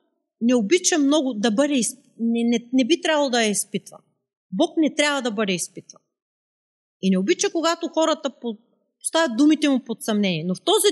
не 0.41 0.55
обича 0.55 0.99
много 0.99 1.33
да 1.33 1.51
бъде, 1.51 1.81
не, 2.19 2.43
не, 2.43 2.69
не 2.73 2.85
би 2.85 3.01
трябвало 3.01 3.29
да 3.29 3.43
я 3.43 3.49
изпитва. 3.49 3.97
Бог 4.51 4.77
не 4.77 4.95
трябва 4.95 5.21
да 5.21 5.31
бъде 5.31 5.53
изпитван. 5.53 6.00
И 7.01 7.09
не 7.09 7.17
обича, 7.17 7.51
когато 7.51 7.87
хората 7.87 8.31
поставят 8.99 9.37
думите 9.37 9.69
му 9.69 9.83
под 9.83 10.03
съмнение. 10.03 10.43
Но 10.47 10.55
в 10.55 10.61
този, 10.61 10.87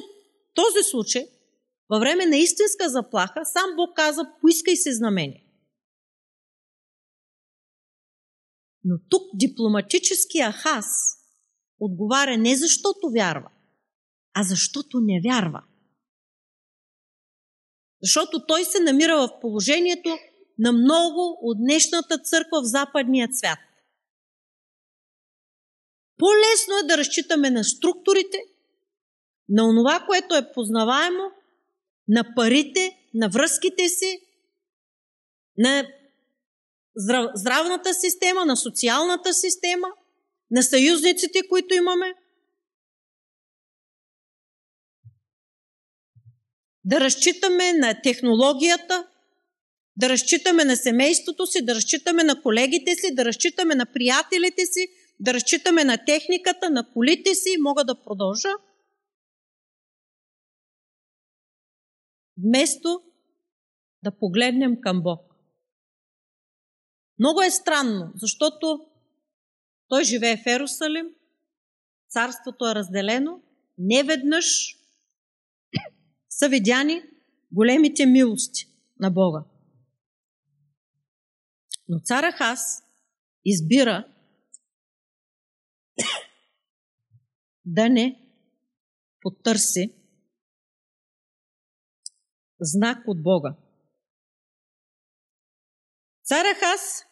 този 0.54 0.84
случай, 0.84 1.28
във 1.90 2.00
време 2.00 2.26
на 2.26 2.38
истинска 2.38 2.90
заплаха, 2.90 3.46
сам 3.46 3.76
Бог 3.76 3.96
каза, 3.96 4.32
поискай 4.42 4.76
се 4.76 4.94
знамение. 4.94 5.46
Но 8.84 8.96
тук 9.10 9.22
дипломатическия 9.34 10.52
хас 10.52 11.18
отговаря 11.80 12.38
не 12.38 12.56
защото 12.56 13.10
вярва, 13.14 13.50
а 14.34 14.44
защото 14.44 15.00
не 15.00 15.22
вярва. 15.24 15.64
Защото 18.02 18.46
той 18.46 18.66
се 18.66 18.80
намира 18.80 19.18
в 19.18 19.40
положението 19.42 20.18
на 20.60 20.72
много 20.72 21.38
от 21.42 21.58
днешната 21.58 22.18
църква 22.18 22.62
в 22.62 22.66
западния 22.66 23.30
свят. 23.32 23.60
По-лесно 26.20 26.78
е 26.84 26.88
да 26.88 26.98
разчитаме 26.98 27.50
на 27.50 27.64
структурите, 27.64 28.38
на 29.50 29.68
онова, 29.68 30.06
което 30.08 30.36
е 30.36 30.52
познаваемо, 30.54 31.32
на 32.08 32.36
парите, 32.36 32.98
на 33.14 33.30
връзките 33.30 33.90
си, 33.90 34.20
на 35.58 35.88
здравната 37.36 37.94
система, 37.94 38.46
на 38.46 38.58
социалната 38.58 39.34
система, 39.34 39.88
на 40.52 40.64
съюзниците, 40.64 41.48
които 41.50 41.74
имаме. 41.74 42.14
да 46.90 47.00
разчитаме 47.00 47.74
на 47.74 48.02
технологията, 48.02 49.08
да 49.98 50.10
разчитаме 50.10 50.66
на 50.66 50.78
семейството 50.78 51.48
си, 51.48 51.66
да 51.66 51.76
разчитаме 51.76 52.24
на 52.24 52.42
колегите 52.42 52.96
си, 52.96 53.16
да 53.16 53.26
разчитаме 53.26 53.76
на 53.76 53.86
приятелите 53.86 54.66
си, 54.66 54.88
да 55.20 55.34
разчитаме 55.34 55.84
на 55.84 56.06
техниката, 56.06 56.70
на 56.70 56.92
колите 56.94 57.36
си, 57.36 57.50
мога 57.60 57.84
да 57.84 58.04
продължа. 58.04 58.50
Вместо 62.38 63.04
да 64.04 64.18
погледнем 64.18 64.82
към 64.82 65.04
Бог. 65.04 65.36
Много 67.20 67.42
е 67.42 67.52
странно, 67.52 68.12
защото 68.16 68.86
той 69.88 70.04
живее 70.04 70.38
в 70.38 70.48
Ерусалим, 70.48 71.10
царството 72.10 72.70
е 72.70 72.76
разделено, 72.76 73.42
не 73.78 74.04
веднъж 74.04 74.78
са 76.30 76.50
видяни 76.50 77.04
големите 77.52 78.06
милости 78.06 78.68
на 79.00 79.12
Бога. 79.12 79.44
Но 81.88 82.00
цара 82.00 82.32
Хас 82.32 82.84
избира 83.46 84.14
да 87.70 87.90
не 87.90 88.20
потърси 89.22 89.94
знак 92.60 93.08
от 93.08 93.24
Бога. 93.24 93.56
Цара 96.24 96.56
Хас 96.60 97.06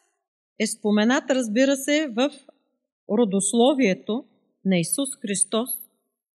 е 0.59 0.67
споменат, 0.67 1.23
разбира 1.29 1.75
се, 1.75 2.07
в 2.15 2.31
родословието 3.09 4.25
на 4.65 4.77
Исус 4.77 5.09
Христос 5.21 5.69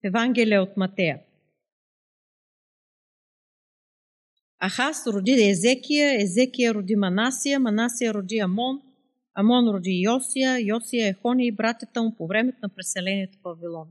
в 0.03 0.07
Евангелие 0.07 0.59
от 0.59 0.77
Матея. 0.77 1.21
Ахас 4.63 5.07
роди 5.07 5.49
Езекия, 5.49 6.23
Езекия 6.23 6.73
роди 6.73 6.95
Манасия, 6.95 7.59
Манасия 7.59 8.13
роди 8.13 8.39
Амон, 8.39 8.81
Амон 9.33 9.69
роди 9.69 10.01
Йосия, 10.03 10.59
Йосия 10.59 11.07
Ехония 11.07 11.47
и 11.47 11.55
братята 11.55 12.03
му 12.03 12.15
по 12.17 12.27
времето 12.27 12.57
на 12.63 12.69
преселението 12.69 13.37
в 13.37 13.43
Вавилон. 13.43 13.87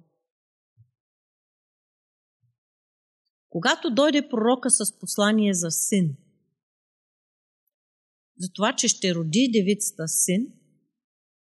Когато 3.51 3.95
дойде 3.95 4.29
пророка 4.29 4.71
с 4.71 4.99
послание 4.99 5.55
за 5.55 5.71
син, 5.71 6.17
за 8.39 8.53
това, 8.53 8.77
че 8.77 8.89
ще 8.89 9.15
роди 9.15 9.51
девицата 9.53 10.09
син, 10.09 10.53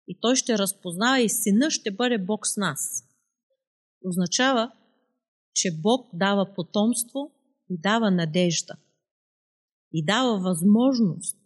и 0.07 0.19
той 0.21 0.35
ще 0.35 0.57
разпознава 0.57 1.21
и 1.21 1.29
сина 1.29 1.71
ще 1.71 1.91
бъде 1.91 2.17
Бог 2.17 2.47
с 2.47 2.57
нас. 2.57 3.03
Означава, 4.05 4.71
че 5.53 5.81
Бог 5.81 6.09
дава 6.13 6.53
потомство 6.53 7.31
и 7.69 7.77
дава 7.81 8.11
надежда. 8.11 8.75
И 9.93 10.05
дава 10.05 10.39
възможност 10.39 11.37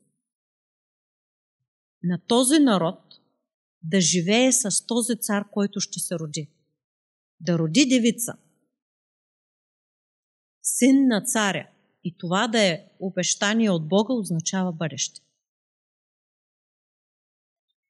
на 2.03 2.19
този 2.27 2.59
народ 2.59 2.99
да 3.83 4.01
живее 4.01 4.51
с 4.51 4.85
този 4.85 5.15
цар, 5.21 5.49
който 5.51 5.79
ще 5.79 5.99
се 5.99 6.15
роди. 6.19 6.49
Да 7.39 7.59
роди 7.59 7.85
девица. 7.85 8.37
Син 10.77 11.07
на 11.07 11.21
царя. 11.21 11.67
И 12.03 12.17
това 12.17 12.47
да 12.47 12.63
е 12.63 12.83
обещание 12.99 13.69
от 13.69 13.87
Бога 13.87 14.13
означава 14.13 14.71
бъдеще. 14.71 15.21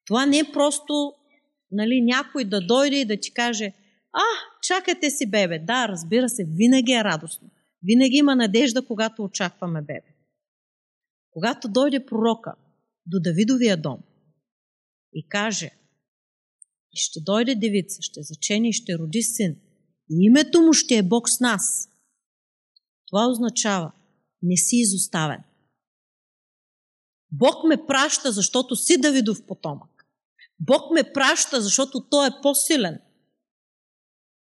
Това 0.06 0.26
не 0.26 0.38
е 0.38 0.52
просто 0.52 1.12
нали, 1.70 2.00
някой 2.02 2.44
да 2.44 2.66
дойде 2.66 2.96
и 3.00 3.04
да 3.04 3.20
ти 3.20 3.32
каже, 3.34 3.72
а, 4.12 4.22
чакате 4.62 5.10
си 5.10 5.30
бебе. 5.30 5.58
Да, 5.58 5.88
разбира 5.88 6.28
се, 6.28 6.44
винаги 6.48 6.92
е 6.92 7.04
радостно. 7.04 7.50
Винаги 7.82 8.16
има 8.16 8.36
надежда, 8.36 8.86
когато 8.86 9.24
очакваме 9.24 9.82
бебе. 9.82 10.14
Когато 11.30 11.68
дойде 11.68 12.06
пророка 12.06 12.54
до 13.06 13.20
Давидовия 13.20 13.76
дом 13.76 13.98
и 15.12 15.28
каже, 15.28 15.70
ще 16.94 17.20
дойде 17.20 17.54
девица, 17.54 18.02
ще 18.02 18.22
зачени 18.22 18.68
и 18.68 18.72
ще 18.72 18.98
роди 18.98 19.22
син, 19.22 19.56
и 20.10 20.24
името 20.26 20.60
му 20.60 20.72
ще 20.72 20.96
е 20.96 21.02
Бог 21.02 21.28
с 21.28 21.40
нас. 21.40 21.88
Това 23.10 23.26
означава, 23.26 23.92
не 24.42 24.56
си 24.56 24.76
изоставен. 24.76 25.42
Бог 27.32 27.64
ме 27.64 27.86
праща, 27.86 28.32
защото 28.32 28.76
си 28.76 29.00
Давидов 29.00 29.46
потомък. 29.46 30.06
Бог 30.60 30.90
ме 30.90 31.12
праща, 31.12 31.60
защото 31.60 32.06
Той 32.10 32.26
е 32.26 32.40
по-силен 32.42 33.00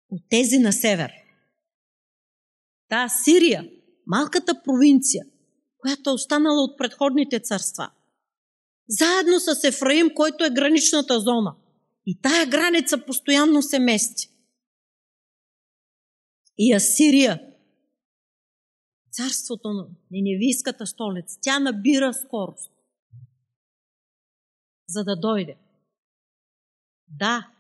от 0.10 0.22
тези 0.30 0.58
на 0.58 0.74
север. 0.74 1.12
Та 2.90 3.10
Сирия, 3.24 3.70
малката 4.08 4.62
провинция, 4.64 5.26
която 5.78 6.10
е 6.10 6.14
останала 6.14 6.64
от 6.64 6.78
предходните 6.78 7.40
царства, 7.40 7.92
заедно 8.90 9.40
с 9.40 9.64
Ефраим, 9.64 10.10
който 10.16 10.46
е 10.46 10.50
граничната 10.50 11.20
зона. 11.20 11.56
И 12.06 12.22
тая 12.22 12.46
граница 12.46 13.06
постоянно 13.06 13.62
се 13.62 13.80
мести. 13.80 14.30
И 16.58 16.74
Асирия, 16.74 17.49
царството 19.12 19.70
на 19.70 19.88
Ниневийската 20.12 20.88
столица, 20.88 21.40
тя 21.42 21.60
набира 21.60 22.14
скорост, 22.14 22.72
за 24.88 25.04
да 25.04 25.16
дойде. 25.16 25.58
Да, 27.08 27.52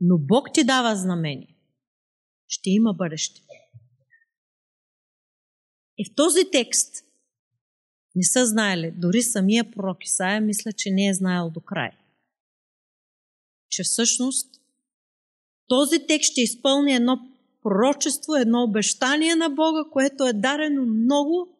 но 0.00 0.18
Бог 0.18 0.48
ти 0.54 0.64
дава 0.64 0.96
знамение. 0.96 1.56
Ще 2.48 2.70
има 2.70 2.94
бъдеще. 2.94 3.42
И 5.98 6.04
в 6.04 6.14
този 6.14 6.50
текст 6.52 7.04
не 8.14 8.24
са 8.24 8.46
знаели, 8.46 8.92
дори 8.96 9.22
самия 9.22 9.70
пророк 9.70 10.04
Исаия 10.04 10.40
мисля, 10.40 10.72
че 10.72 10.90
не 10.90 11.08
е 11.08 11.14
знаел 11.14 11.50
до 11.50 11.60
край. 11.60 11.90
Че 13.68 13.82
всъщност 13.82 14.60
този 15.68 16.06
текст 16.06 16.32
ще 16.32 16.40
изпълни 16.40 16.94
едно 16.94 17.31
пророчество, 17.62 18.36
едно 18.36 18.62
обещание 18.62 19.34
на 19.34 19.50
Бога, 19.50 19.84
което 19.92 20.26
е 20.26 20.32
дарено 20.32 20.86
много 20.86 21.58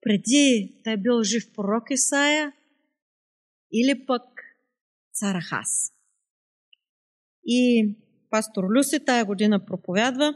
преди 0.00 0.80
да 0.84 0.90
е 0.90 0.96
бил 0.96 1.22
жив 1.22 1.52
пророк 1.54 1.90
Исаия 1.90 2.52
или 3.72 4.06
пък 4.06 4.22
цар 5.12 5.36
Ахас. 5.40 5.92
И 7.44 7.90
пастор 8.30 8.64
Люси 8.64 9.04
тая 9.04 9.24
година 9.24 9.64
проповядва 9.64 10.34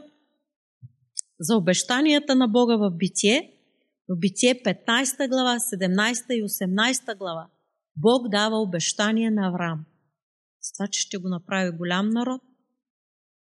за 1.39 1.55
обещанията 1.55 2.35
на 2.35 2.47
Бога 2.47 2.77
в 2.77 2.91
Битие, 2.91 3.53
в 4.09 4.19
Битие 4.19 4.55
15 4.63 5.29
глава, 5.29 5.55
17 5.55 6.33
и 6.33 6.43
18 6.43 7.17
глава. 7.17 7.47
Бог 7.95 8.29
дава 8.29 8.61
обещания 8.61 9.31
на 9.31 9.47
Авраам. 9.47 9.85
С 10.61 10.73
това, 10.73 10.87
че 10.87 11.01
ще 11.01 11.17
го 11.17 11.29
направи 11.29 11.77
голям 11.77 12.09
народ 12.09 12.41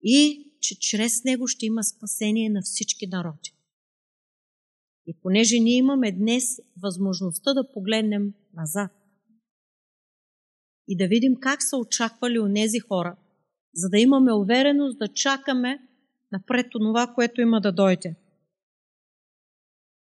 и 0.03 0.50
че 0.61 0.79
чрез 0.79 1.23
него 1.23 1.47
ще 1.47 1.65
има 1.65 1.83
спасение 1.83 2.49
на 2.49 2.61
всички 2.61 3.07
народи. 3.07 3.53
И 5.05 5.17
понеже 5.21 5.59
ние 5.59 5.77
имаме 5.77 6.11
днес 6.11 6.59
възможността 6.83 7.53
да 7.53 7.71
погледнем 7.73 8.33
назад 8.53 8.91
и 10.87 10.97
да 10.97 11.07
видим 11.07 11.35
как 11.39 11.63
са 11.63 11.77
очаквали 11.77 12.39
у 12.39 12.47
нези 12.47 12.79
хора, 12.79 13.17
за 13.73 13.89
да 13.89 13.99
имаме 13.99 14.33
увереност 14.33 14.99
да 14.99 15.07
чакаме 15.07 15.79
напред 16.31 16.67
това, 16.71 17.13
което 17.15 17.41
има 17.41 17.61
да 17.61 17.71
дойде. 17.71 18.15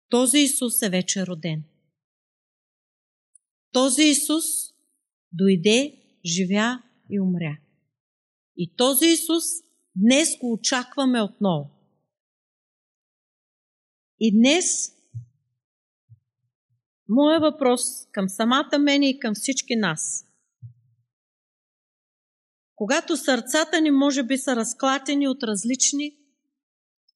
Този 0.09 0.39
Исус 0.39 0.81
е 0.81 0.89
вече 0.89 1.25
роден. 1.25 1.63
Този 3.71 4.03
Исус 4.03 4.45
дойде, 5.31 6.01
живя 6.25 6.83
и 7.09 7.19
умря. 7.19 7.57
И 8.57 8.75
този 8.75 9.05
Исус 9.05 9.43
днес 10.01 10.37
го 10.39 10.53
очакваме 10.53 11.21
отново. 11.21 11.69
И 14.19 14.39
днес 14.39 14.65
моят 17.09 17.41
въпрос 17.41 17.81
към 18.11 18.29
самата 18.29 18.79
мене 18.79 19.09
и 19.09 19.19
към 19.19 19.33
всички 19.35 19.75
нас– 19.75 20.23
когато 22.77 23.17
сърцата 23.17 23.81
ни 23.81 23.91
може 23.91 24.23
би 24.23 24.37
са 24.37 24.55
разклатени 24.55 25.27
от 25.27 25.43
различни 25.43 26.15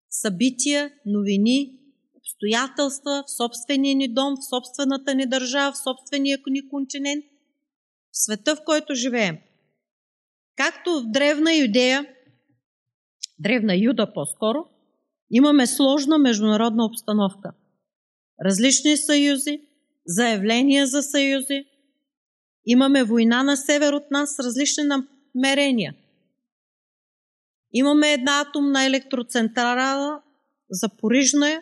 събития, 0.09 0.91
новини, 1.05 1.79
обстоятелства 2.17 3.23
в 3.27 3.31
собствения 3.31 3.95
ни 3.95 4.13
дом, 4.13 4.35
в 4.35 4.49
собствената 4.49 5.15
ни 5.15 5.25
държава, 5.25 5.71
в 5.71 5.77
собствения 5.77 6.37
ни 6.47 6.69
континент, 6.69 7.25
в 8.11 8.17
света, 8.17 8.55
в 8.55 8.59
който 8.65 8.95
живеем. 8.95 9.37
Както 10.55 10.99
в 10.99 11.11
древна 11.11 11.55
Юдея, 11.55 12.05
древна 13.41 13.75
Юда 13.75 14.13
по-скоро, 14.13 14.65
имаме 15.31 15.67
сложна 15.67 16.17
международна 16.17 16.85
обстановка. 16.85 17.51
Различни 18.45 18.97
съюзи, 18.97 19.61
заявления 20.05 20.87
за 20.87 21.01
съюзи, 21.01 21.65
имаме 22.65 23.03
война 23.03 23.43
на 23.43 23.57
север 23.57 23.93
от 23.93 24.11
нас, 24.11 24.39
различни 24.39 24.83
мерения. 25.35 25.95
Имаме 27.73 28.13
една 28.13 28.41
атомна 28.41 28.85
електроцентрала, 28.85 30.21
запорижна 30.69 31.49
е. 31.49 31.61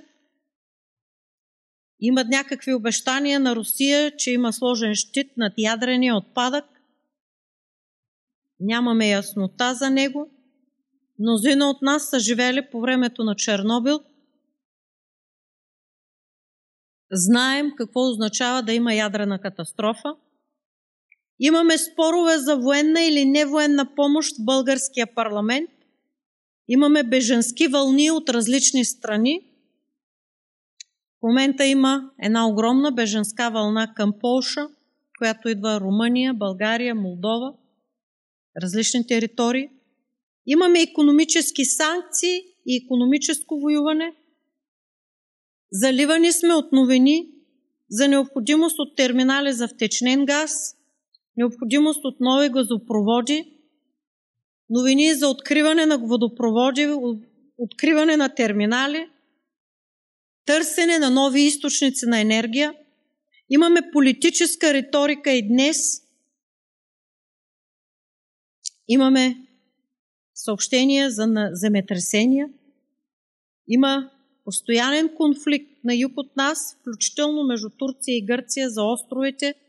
Имат 1.99 2.27
някакви 2.27 2.73
обещания 2.73 3.39
на 3.39 3.55
Русия, 3.55 4.17
че 4.17 4.31
има 4.31 4.53
сложен 4.53 4.95
щит 4.95 5.37
над 5.37 5.53
ядрения 5.57 6.15
отпадък. 6.15 6.65
Нямаме 8.59 9.09
яснота 9.09 9.73
за 9.73 9.89
него. 9.89 10.38
Мнозина 11.19 11.69
от 11.69 11.81
нас 11.81 12.09
са 12.09 12.19
живели 12.19 12.67
по 12.71 12.81
времето 12.81 13.23
на 13.23 13.35
Чернобил. 13.35 13.99
Знаем 17.11 17.71
какво 17.77 18.09
означава 18.09 18.63
да 18.63 18.73
има 18.73 18.93
ядрена 18.93 19.41
катастрофа. 19.41 20.15
Имаме 21.39 21.77
спорове 21.77 22.37
за 22.37 22.57
военна 22.57 23.01
или 23.01 23.25
невоенна 23.25 23.95
помощ 23.95 24.35
в 24.37 24.45
българския 24.45 25.15
парламент. 25.15 25.69
Имаме 26.67 27.03
беженски 27.03 27.67
вълни 27.67 28.11
от 28.11 28.29
различни 28.29 28.85
страни. 28.85 29.41
В 31.19 31.27
момента 31.27 31.65
има 31.65 32.11
една 32.21 32.47
огромна 32.47 32.91
беженска 32.91 33.49
вълна 33.49 33.93
към 33.93 34.13
Полша, 34.19 34.67
която 35.17 35.49
идва 35.49 35.79
Румъния, 35.79 36.33
България, 36.33 36.95
Молдова, 36.95 37.53
различни 38.61 39.07
територии. 39.07 39.69
Имаме 40.51 40.81
економически 40.81 41.65
санкции 41.65 42.41
и 42.65 42.81
економическо 42.85 43.59
воюване. 43.59 44.15
Заливани 45.71 46.31
сме 46.31 46.53
от 46.53 46.71
новини 46.71 47.31
за 47.89 48.07
необходимост 48.07 48.79
от 48.79 48.95
терминали 48.95 49.53
за 49.53 49.67
втечнен 49.67 50.25
газ– 50.25 50.75
необходимост 51.39 52.05
от 52.05 52.19
нови 52.19 52.49
газопроводи, 52.49 53.53
новини 54.69 55.13
за 55.13 55.27
откриване 55.29 55.85
на 55.85 55.97
водопроводи, 55.97 56.87
откриване 57.57 58.17
на 58.17 58.29
терминали, 58.35 59.09
търсене 60.45 60.99
на 60.99 61.09
нови 61.09 61.41
източници 61.41 62.05
на 62.05 62.19
енергия. 62.21 62.73
Имаме 63.49 63.91
политическа 63.93 64.73
риторика 64.73 65.31
и 65.31 65.47
днес. 65.47 65.77
Имаме 68.87 69.48
съобщения 70.43 71.11
за 71.11 71.49
земетресения. 71.51 72.49
Има 73.67 74.11
постоянен 74.45 75.09
конфликт 75.15 75.71
на 75.83 75.95
юг 75.95 76.11
от 76.15 76.35
нас, 76.35 76.77
включително 76.81 77.43
между 77.43 77.69
Турция 77.69 78.17
и 78.17 78.25
Гърция 78.25 78.69
за 78.69 78.83
островите– 78.83 79.53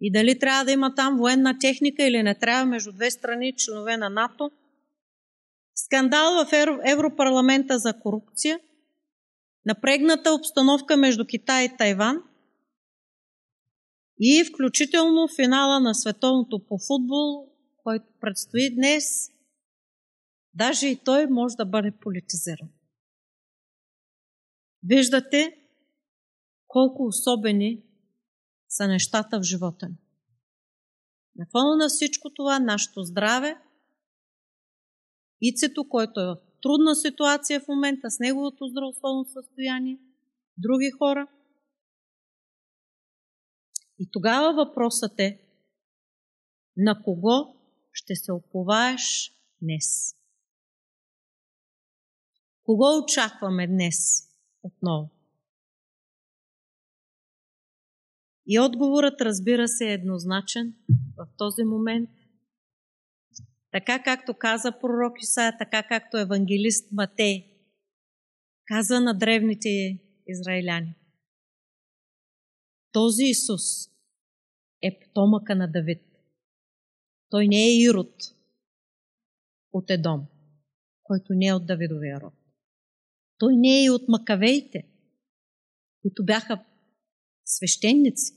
и 0.00 0.12
дали 0.12 0.38
трябва 0.38 0.64
да 0.64 0.72
има 0.72 0.94
там 0.94 1.18
военна 1.18 1.58
техника 1.58 2.04
или 2.04 2.22
не 2.22 2.34
трябва 2.34 2.66
между 2.66 2.92
две 2.92 3.10
страни, 3.10 3.56
членове 3.56 3.96
на 3.96 4.10
НАТО. 4.10 4.50
Скандал 5.74 6.44
в 6.44 6.52
Европарламента 6.84 7.78
за 7.78 7.92
корупция. 8.00 8.60
Напрегната 9.66 10.34
обстановка 10.34 10.96
между 10.96 11.26
Китай 11.26 11.64
и 11.64 11.76
Тайван. 11.76 12.22
И 14.18 14.44
включително 14.44 15.28
финала 15.36 15.80
на 15.80 15.94
световното 15.94 16.58
по 16.58 16.78
футбол, 16.78 17.48
който 17.84 18.04
предстои 18.20 18.74
днес. 18.74 19.30
Даже 20.54 20.86
и 20.86 21.04
той 21.04 21.26
може 21.26 21.56
да 21.56 21.64
бъде 21.64 21.90
политизиран. 22.00 22.68
Виждате 24.82 25.56
колко 26.66 27.04
особени 27.04 27.82
са 28.68 28.88
нещата 28.88 29.40
в 29.40 29.42
живота 29.42 29.88
ни. 29.88 29.96
На 31.36 31.46
фона 31.52 31.76
на 31.76 31.88
всичко 31.88 32.30
това, 32.34 32.58
нашето 32.58 33.02
здраве, 33.02 33.60
Ицето, 35.40 35.88
който 35.88 36.20
е 36.20 36.26
в 36.26 36.36
трудна 36.62 36.94
ситуация 36.94 37.60
в 37.60 37.68
момента 37.68 38.10
с 38.10 38.18
неговото 38.18 38.68
здравословно 38.68 39.24
състояние, 39.24 39.98
други 40.58 40.90
хора. 40.90 41.26
И 43.98 44.10
тогава 44.10 44.54
въпросът 44.54 45.20
е 45.20 45.40
на 46.76 47.02
кого 47.02 47.54
ще 47.92 48.14
се 48.14 48.32
оповаеш 48.32 49.32
днес? 49.62 50.19
Кого 52.70 52.98
очакваме 53.02 53.66
днес 53.66 53.96
отново? 54.62 55.10
И 58.46 58.60
отговорът, 58.60 59.20
разбира 59.20 59.68
се, 59.68 59.90
е 59.90 59.92
еднозначен 59.92 60.74
в 61.16 61.26
този 61.38 61.64
момент. 61.64 62.10
Така 63.70 64.02
както 64.02 64.34
каза 64.34 64.72
пророк 64.80 65.22
Исаия, 65.22 65.58
така 65.58 65.82
както 65.82 66.16
евангелист 66.16 66.92
Матей 66.92 67.44
каза 68.64 69.00
на 69.00 69.18
древните 69.18 69.98
израиляни. 70.26 70.94
Този 72.92 73.24
Исус 73.24 73.62
е 74.82 74.98
потомъка 75.00 75.54
на 75.54 75.72
Давид. 75.72 76.02
Той 77.30 77.48
не 77.48 77.66
е 77.66 77.80
Ирод 77.80 78.14
от 79.72 79.90
Едом, 79.90 80.26
който 81.02 81.34
не 81.34 81.46
е 81.46 81.54
от 81.54 81.66
Давидовия 81.66 82.20
род. 82.20 82.39
Той 83.40 83.56
не 83.56 83.78
е 83.78 83.84
и 83.84 83.90
от 83.90 84.08
Макавеите, 84.08 84.86
които 86.02 86.24
бяха 86.24 86.64
свещеници. 87.44 88.34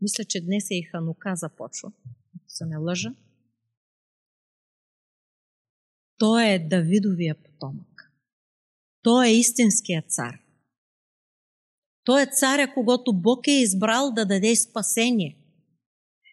Мисля, 0.00 0.24
че 0.24 0.40
днес 0.40 0.70
е 0.70 0.74
и 0.74 0.82
Ханука 0.82 1.36
започва, 1.36 1.92
ако 2.36 2.44
се 2.48 2.66
не 2.66 2.76
лъжа. 2.76 3.14
Той 6.18 6.44
е 6.44 6.68
Давидовия 6.68 7.34
потомък. 7.42 8.12
Той 9.02 9.26
е 9.26 9.38
истинският 9.38 10.10
цар. 10.10 10.40
Той 12.04 12.22
е 12.22 12.30
царя, 12.32 12.74
когато 12.74 13.12
Бог 13.12 13.46
е 13.46 13.50
избрал 13.50 14.12
да 14.12 14.26
даде 14.26 14.56
спасение. 14.56 15.38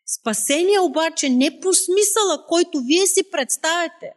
Спасение 0.06 0.80
обаче 0.80 1.30
не 1.30 1.60
по 1.62 1.74
смисъла, 1.74 2.46
който 2.48 2.82
вие 2.82 3.08
си 3.08 3.32
представяте. 3.32 4.14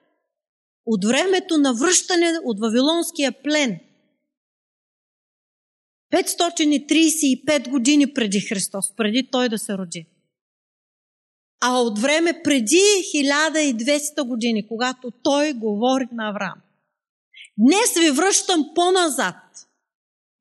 От 0.87 1.05
времето 1.05 1.59
на 1.59 1.75
връщане 1.75 2.33
от 2.45 2.61
Вавилонския 2.61 3.43
плен– 3.43 3.81
535 6.15 7.71
години 7.71 8.15
преди 8.15 8.41
Христос, 8.41 8.97
преди 8.97 9.29
Той 9.31 9.49
да 9.49 9.59
се 9.59 9.79
роди. 9.79 10.07
А 11.61 11.81
от 11.81 11.99
време 11.99 12.41
преди 12.45 12.83
1200 13.15 14.29
години, 14.29 14.69
когато 14.69 15.11
Той 15.11 15.53
говори 15.53 16.09
на 16.13 16.29
Авраам. 16.29 16.61
Днес 17.59 17.95
ви 18.01 18.11
връщам 18.11 18.71
по-назад 18.75 19.35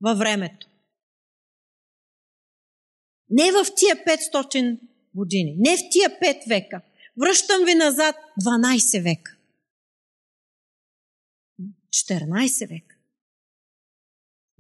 във 0.02 0.18
времето. 0.18 0.68
Не 3.30 3.52
в 3.52 3.66
тия 3.76 3.96
500 3.96 4.80
години, 5.16 5.56
не 5.60 5.78
в 5.78 5.80
тия 5.92 6.10
5 6.10 6.50
века. 6.50 6.82
Връщам 7.18 7.66
ви 7.66 7.76
назад 7.76 8.16
12 8.42 9.04
века. 9.04 9.33
14 11.94 12.70
века. 12.70 12.96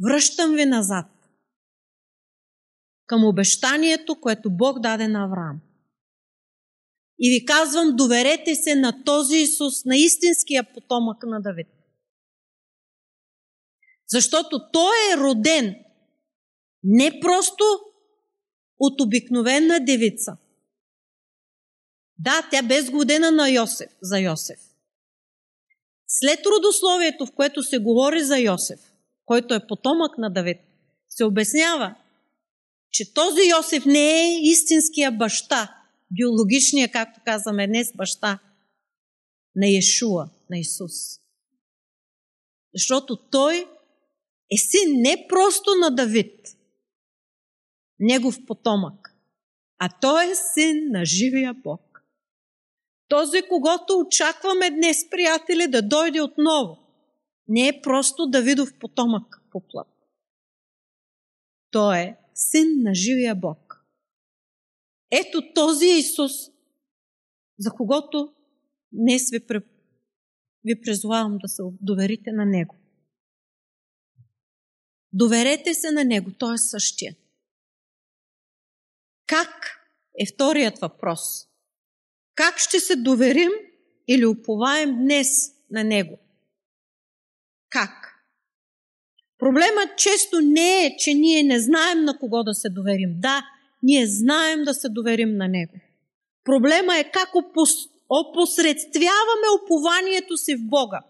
Връщам 0.03 0.55
ви 0.55 0.65
назад 0.65 1.05
към 3.05 3.25
обещанието, 3.25 4.21
което 4.21 4.49
Бог 4.51 4.79
даде 4.79 5.07
на 5.07 5.25
Авраам. 5.25 5.61
И 7.19 7.29
ви 7.29 7.45
казвам, 7.45 7.95
доверете 7.95 8.55
се 8.55 8.75
на 8.75 9.03
този 9.03 9.37
Исус, 9.37 9.85
на 9.85 9.97
истинския 9.97 10.73
потомък 10.73 11.23
на 11.23 11.41
Давид. 11.41 11.67
Защото 14.07 14.71
Той 14.71 14.95
е 15.13 15.17
роден 15.17 15.75
не 16.83 17.19
просто 17.21 17.63
от 18.79 19.01
обикновена 19.01 19.85
девица. 19.85 20.37
Да, 22.17 22.47
тя 22.51 22.61
без 22.61 22.89
годена 22.89 23.31
на 23.31 23.49
Йосеф, 23.49 23.91
за 24.01 24.19
Йосеф. 24.19 24.72
След 26.07 26.39
родословието, 26.45 27.25
в 27.25 27.31
което 27.31 27.63
се 27.63 27.77
говори 27.77 28.23
за 28.23 28.37
Йосеф, 28.37 28.79
който 29.25 29.53
е 29.53 29.67
потомък 29.67 30.17
на 30.17 30.29
Давид, 30.29 30.57
се 31.09 31.25
обяснява, 31.25 31.95
че 32.91 33.13
този 33.13 33.49
Йосиф 33.49 33.85
не 33.85 34.21
е 34.21 34.39
истинския 34.41 35.11
баща, 35.11 35.75
биологичния, 36.11 36.91
както 36.91 37.21
казваме 37.25 37.67
днес, 37.67 37.87
баща 37.95 38.39
на 39.55 39.67
Иешуа, 39.67 40.29
на 40.49 40.59
Исус. 40.59 40.91
Защото 42.73 43.15
той 43.15 43.67
е 44.51 44.57
син 44.57 45.01
не 45.01 45.25
просто 45.29 45.71
на 45.81 45.95
Давид, 45.95 46.47
негов 47.99 48.45
потомък, 48.45 49.15
а 49.79 49.89
той 50.01 50.31
е 50.31 50.35
син 50.35 50.91
на 50.91 51.05
живия 51.05 51.53
Бог. 51.53 51.92
Този, 53.07 53.41
когато 53.49 53.99
очакваме 53.99 54.69
днес, 54.69 55.09
приятели, 55.09 55.67
да 55.67 55.81
дойде 55.81 56.21
отново 56.21 56.83
не 57.47 57.67
е 57.67 57.81
просто 57.81 58.29
Давидов 58.29 58.79
потомък 58.79 59.41
по 59.51 59.67
плът. 59.67 59.87
Той 61.71 61.97
е 61.97 62.17
син 62.33 62.67
на 62.81 62.95
живия 62.95 63.35
Бог. 63.35 63.85
Ето 65.11 65.53
този 65.53 65.85
Исус, 65.85 66.31
за 67.59 67.71
когото 67.71 68.33
днес 68.91 69.29
ви, 69.31 69.45
ви 70.63 70.81
призовавам 70.81 71.37
да 71.37 71.47
се 71.47 71.63
доверите 71.81 72.31
на 72.31 72.45
Него. 72.45 72.75
Доверете 75.13 75.73
се 75.73 75.91
на 75.91 76.03
Него, 76.03 76.31
Той 76.39 76.53
е 76.53 76.57
същия. 76.57 77.15
Как 79.27 79.79
е 80.19 80.25
вторият 80.33 80.79
въпрос? 80.79 81.52
Как 82.35 82.57
ще 82.57 82.79
се 82.79 82.95
доверим 82.95 83.51
или 84.07 84.25
уповаем 84.25 84.95
днес 84.95 85.27
на 85.71 85.83
Него? 85.83 86.19
Как? 87.69 88.13
Проблемът 89.37 89.97
често 89.97 90.41
не 90.41 90.85
е, 90.85 90.95
че 90.97 91.13
ние 91.13 91.43
не 91.43 91.59
знаем 91.59 92.03
на 92.03 92.19
кого 92.19 92.43
да 92.43 92.53
се 92.53 92.69
доверим. 92.69 93.15
Да, 93.19 93.45
ние 93.83 94.07
знаем 94.07 94.63
да 94.63 94.73
се 94.73 94.89
доверим 94.89 95.37
на 95.37 95.47
Него. 95.47 95.73
Проблема 96.43 96.97
е 96.97 97.11
как 97.11 97.29
опосредствяваме 98.09 99.47
упованието 99.63 100.37
си 100.37 100.55
в 100.55 100.69
Бога. 100.69 101.01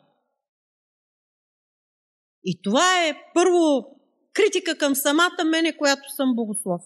И 2.43 2.61
това 2.61 3.07
е 3.07 3.17
първо 3.33 3.85
критика 4.33 4.77
към 4.77 4.95
самата 4.95 5.43
мене, 5.45 5.77
която 5.77 6.09
съм 6.15 6.35
богослов. 6.35 6.81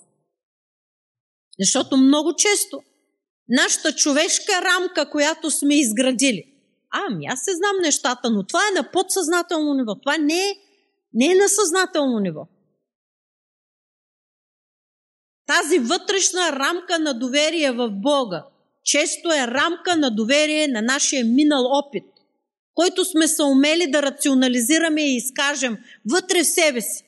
Защото 1.60 1.98
много 1.98 2.36
често 2.36 2.84
нашата 3.50 3.96
човешка 3.96 4.52
рамка, 4.62 5.10
която 5.10 5.52
сме 5.52 5.80
изградили, 5.80 6.54
ами 6.92 7.26
аз 7.26 7.40
се 7.42 7.56
знам 7.56 7.76
нещата, 7.82 8.30
но 8.30 8.44
това 8.44 8.60
е 8.72 8.76
на 8.76 8.92
подсъзнателно 8.92 9.74
ниво. 9.74 9.96
Това 9.96 10.18
не 10.18 10.50
е, 10.50 10.56
не 11.14 11.32
е 11.32 11.36
на 11.36 11.50
съзнателно 11.50 12.20
ниво. 12.20 12.48
Тази 15.46 15.80
вътрешна 15.80 16.52
рамка 16.52 17.00
на 17.00 17.14
доверие 17.14 17.72
в 17.72 17.90
Бога 17.92 18.44
често 18.88 19.32
е 19.32 19.48
рамка 19.48 19.96
на 19.96 20.12
доверие 20.12 20.68
на 20.68 20.82
нашия 20.82 21.26
минал 21.26 21.66
опит, 21.66 22.04
който 22.74 23.06
сме 23.06 23.28
се 23.28 23.44
умели 23.44 23.92
да 23.92 24.02
рационализираме 24.02 25.02
и 25.02 25.16
изкажем 25.16 25.78
вътре 26.10 26.44
в 26.44 26.48
себе 26.48 26.82
си. 26.82 27.04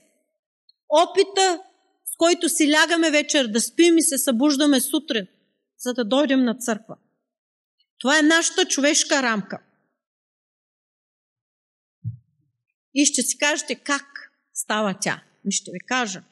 Опита, 0.89 1.61
с 2.05 2.17
който 2.17 2.49
си 2.49 2.71
лягаме 2.71 3.11
вечер 3.11 3.47
да 3.47 3.61
спим 3.61 3.97
и 3.97 4.01
се 4.01 4.17
събуждаме 4.17 4.81
сутрин, 4.81 5.27
за 5.80 5.93
да 5.93 6.05
дойдем 6.05 6.43
на 6.43 6.55
църква. 6.55 6.97
Това 7.99 8.19
е 8.19 8.21
нашата 8.21 8.65
човешка 8.65 9.23
рамка. 9.23 9.63
И 12.93 13.05
ще 13.05 13.21
си 13.21 13.38
кажете 13.38 13.75
как 13.75 14.32
става 14.53 14.97
тя. 15.01 15.23
И 15.45 15.51
ще 15.51 15.71
ви 15.71 15.80
кажа. 15.80 16.23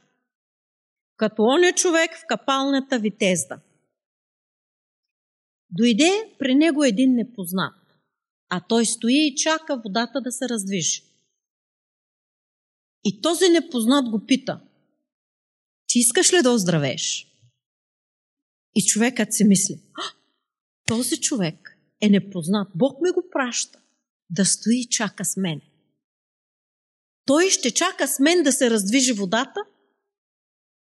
Като 1.15 1.43
он 1.43 1.63
е 1.63 1.73
човек 1.73 2.17
в 2.17 2.25
капалната 2.27 2.99
витезда. 2.99 3.59
Дойде 5.69 6.35
при 6.39 6.55
него 6.55 6.83
един 6.83 7.15
непознат, 7.15 7.75
а 8.49 8.61
той 8.67 8.85
стои 8.85 9.27
и 9.27 9.35
чака 9.35 9.81
водата 9.85 10.21
да 10.21 10.31
се 10.31 10.49
раздвижи. 10.49 11.03
И 13.03 13.21
този 13.21 13.49
непознат 13.49 14.09
го 14.09 14.25
пита, 14.25 14.59
ти 15.87 15.99
искаш 15.99 16.33
ли 16.33 16.41
да 16.41 16.51
оздравееш? 16.51 17.36
И 18.77 18.85
човекът 18.85 19.33
си 19.33 19.43
мисли, 19.43 19.81
този 20.87 21.21
човек 21.21 21.77
е 22.01 22.09
непознат. 22.09 22.67
Бог 22.75 23.01
ми 23.01 23.11
го 23.11 23.23
праща 23.31 23.79
да 24.29 24.45
стои 24.45 24.79
и 24.79 24.89
чака 24.89 25.25
с 25.25 25.37
мен. 25.37 25.61
Той 27.25 27.49
ще 27.49 27.73
чака 27.73 28.07
с 28.07 28.19
мен 28.19 28.43
да 28.43 28.51
се 28.51 28.69
раздвижи 28.69 29.13
водата. 29.13 29.59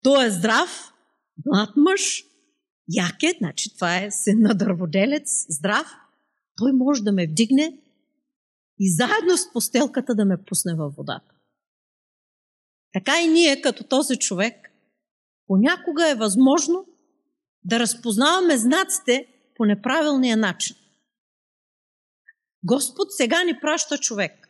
Той 0.03 0.25
е 0.25 0.31
здрав, 0.31 0.93
млад 1.45 1.69
мъж, 1.77 2.23
як 2.87 3.23
е, 3.23 3.37
значи 3.37 3.75
това 3.75 3.97
е 3.97 4.11
син 4.11 4.39
на 4.39 4.55
дърводелец, 4.55 5.45
здрав. 5.49 5.87
Той 6.57 6.71
може 6.73 7.03
да 7.03 7.11
ме 7.11 7.27
вдигне 7.27 7.79
и 8.79 8.91
заедно 8.91 9.37
с 9.37 9.53
постелката 9.53 10.15
да 10.15 10.25
ме 10.25 10.43
пусне 10.45 10.75
във 10.75 10.95
водата. 10.95 11.35
Така 12.93 13.21
и 13.21 13.27
ние, 13.27 13.61
като 13.61 13.83
този 13.83 14.15
човек, 14.15 14.55
понякога 15.47 16.09
е 16.09 16.15
възможно 16.15 16.85
да 17.67 17.79
разпознаваме 17.79 18.57
знаците 18.57 19.27
по 19.55 19.65
неправилния 19.65 20.37
начин. 20.37 20.75
Господ 22.63 23.07
сега 23.11 23.43
ни 23.43 23.59
праща 23.61 23.97
човек. 23.97 24.49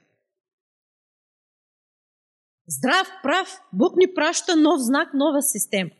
Здрав, 2.68 3.07
прав, 3.24 3.61
Бог 3.74 3.95
ни 3.95 4.13
праща 4.13 4.55
нов 4.55 4.82
знак, 4.82 5.13
нова 5.13 5.41
система. 5.41 5.91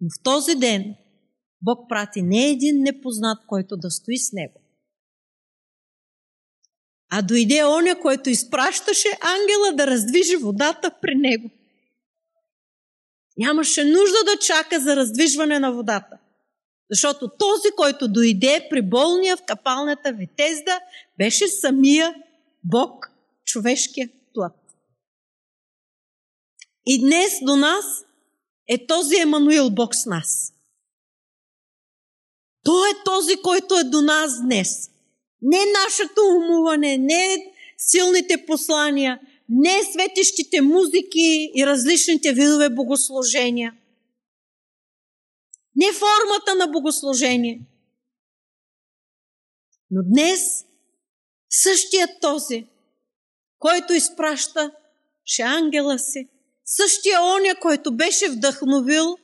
Но 0.00 0.08
в 0.10 0.22
този 0.22 0.54
ден 0.54 0.94
Бог 1.62 1.88
прати 1.88 2.22
не 2.22 2.50
един 2.50 2.82
непознат, 2.82 3.38
който 3.46 3.76
да 3.76 3.90
стои 3.90 4.18
с 4.18 4.32
него, 4.32 4.60
а 7.10 7.22
дойде 7.22 7.64
оня, 7.64 8.00
който 8.00 8.30
изпращаше 8.30 9.08
ангела 9.08 9.76
да 9.76 9.86
раздвижи 9.86 10.36
водата 10.36 10.90
при 11.02 11.14
него. 11.14 11.50
Нямаше 13.36 13.84
нужда 13.84 14.24
да 14.24 14.38
чака 14.38 14.80
за 14.80 14.96
раздвижване 14.96 15.58
на 15.58 15.72
водата. 15.72 16.18
Защото 16.90 17.28
този, 17.38 17.70
който 17.76 18.08
дойде 18.08 18.66
при 18.70 18.82
болния 18.82 19.36
в 19.36 19.42
капалната 19.46 20.12
Витезда, 20.12 20.80
беше 21.18 21.48
самия 21.48 22.14
Бог, 22.64 23.10
човешкия 23.44 24.10
плът. 24.34 24.52
И 26.86 27.00
днес 27.00 27.32
до 27.42 27.56
нас 27.56 27.84
е 28.68 28.86
този 28.86 29.16
Емануил 29.16 29.70
Бог 29.70 29.94
с 29.94 30.06
нас. 30.06 30.52
Той 32.64 32.90
е 32.90 33.04
този, 33.04 33.36
който 33.36 33.74
е 33.74 33.84
до 33.84 34.00
нас 34.00 34.40
днес. 34.42 34.90
Не 35.42 35.58
нашето 35.84 36.20
умуване, 36.36 36.98
не 36.98 37.52
силните 37.78 38.46
послания, 38.46 39.20
не 39.48 39.84
светещите 39.92 40.60
музики 40.60 41.50
и 41.54 41.66
различните 41.66 42.32
видове 42.32 42.70
богослужения. 42.70 43.76
Не 45.76 45.86
формата 45.92 46.54
на 46.54 46.66
богослужение. 46.66 47.60
Но 49.90 50.02
днес 50.04 50.40
същият 51.50 52.10
този, 52.20 52.66
който 53.58 53.92
изпраща 53.92 54.72
ще 55.24 55.42
ангела 55.42 55.98
си, 55.98 56.28
същия 56.64 57.22
оня, 57.22 57.54
който 57.60 57.96
беше 57.96 58.30
вдъхновил 58.30 59.16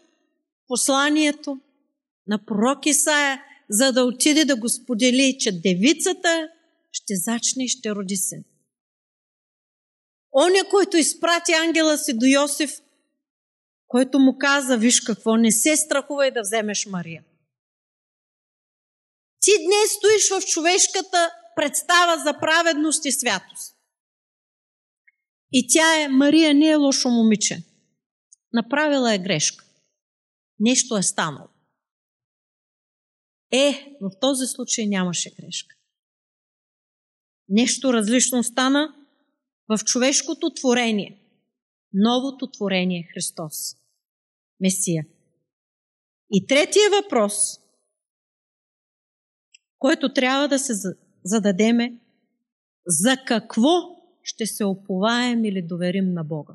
посланието 0.69 1.59
на 2.27 2.45
пророк 2.45 2.87
Исаия, 2.87 3.43
за 3.71 3.93
да 3.93 4.05
отиде 4.05 4.45
да 4.45 4.57
го 4.57 4.69
сподели, 4.69 5.37
че 5.41 5.61
девицата 5.61 6.49
ще 6.93 7.17
зачне 7.17 7.65
и 7.65 7.69
ще 7.69 7.95
роди 7.95 8.17
син. 8.17 8.45
Оня, 10.33 10.69
който 10.71 10.97
изпрати 10.97 11.53
ангела 11.53 11.99
си 11.99 12.19
до 12.19 12.27
Йосиф, 12.27 12.71
който 13.87 14.19
му 14.19 14.39
каза, 14.39 14.79
виж 14.79 15.01
какво, 15.01 15.37
не 15.37 15.53
се 15.53 15.77
страхувай 15.77 16.31
да 16.31 16.41
вземеш 16.43 16.87
Мария. 16.87 17.25
Ти 19.41 19.51
днес 19.67 19.91
стоиш 19.93 20.31
в 20.31 20.47
човешката 20.47 21.31
представа 21.57 22.23
за 22.25 22.39
праведност 22.41 23.05
и 23.05 23.13
святост. 23.13 23.77
И 25.53 25.67
тя 25.69 26.03
е, 26.03 26.09
Мария 26.09 26.55
не 26.55 26.69
е 26.69 26.75
лошо 26.75 27.09
момиче. 27.09 27.63
Направила 28.53 29.15
е 29.15 29.19
грешка. 29.19 29.65
Нещо 30.61 30.97
е 30.97 31.03
станало. 31.03 31.49
Е, 33.51 33.97
в 34.01 34.11
този 34.21 34.47
случай 34.47 34.87
нямаше 34.87 35.31
грешка. 35.31 35.77
Нещо 37.49 37.93
различно 37.93 38.45
стана 38.45 39.02
в 39.77 39.85
човешкото 39.85 40.55
творение. 40.55 41.19
Новото 41.93 42.51
творение 42.51 42.99
е 43.01 43.13
Христос. 43.15 43.77
Месия. 44.61 45.07
И 46.31 46.47
третия 46.47 46.91
въпрос, 47.03 47.61
който 49.79 50.13
трябва 50.13 50.49
да 50.49 50.59
се 50.59 50.73
зададеме, 51.25 51.99
за 52.87 53.17
какво 53.27 53.69
ще 54.23 54.47
се 54.47 54.65
оповаем 54.65 55.45
или 55.45 55.63
доверим 55.63 56.13
на 56.13 56.25
Бога? 56.25 56.55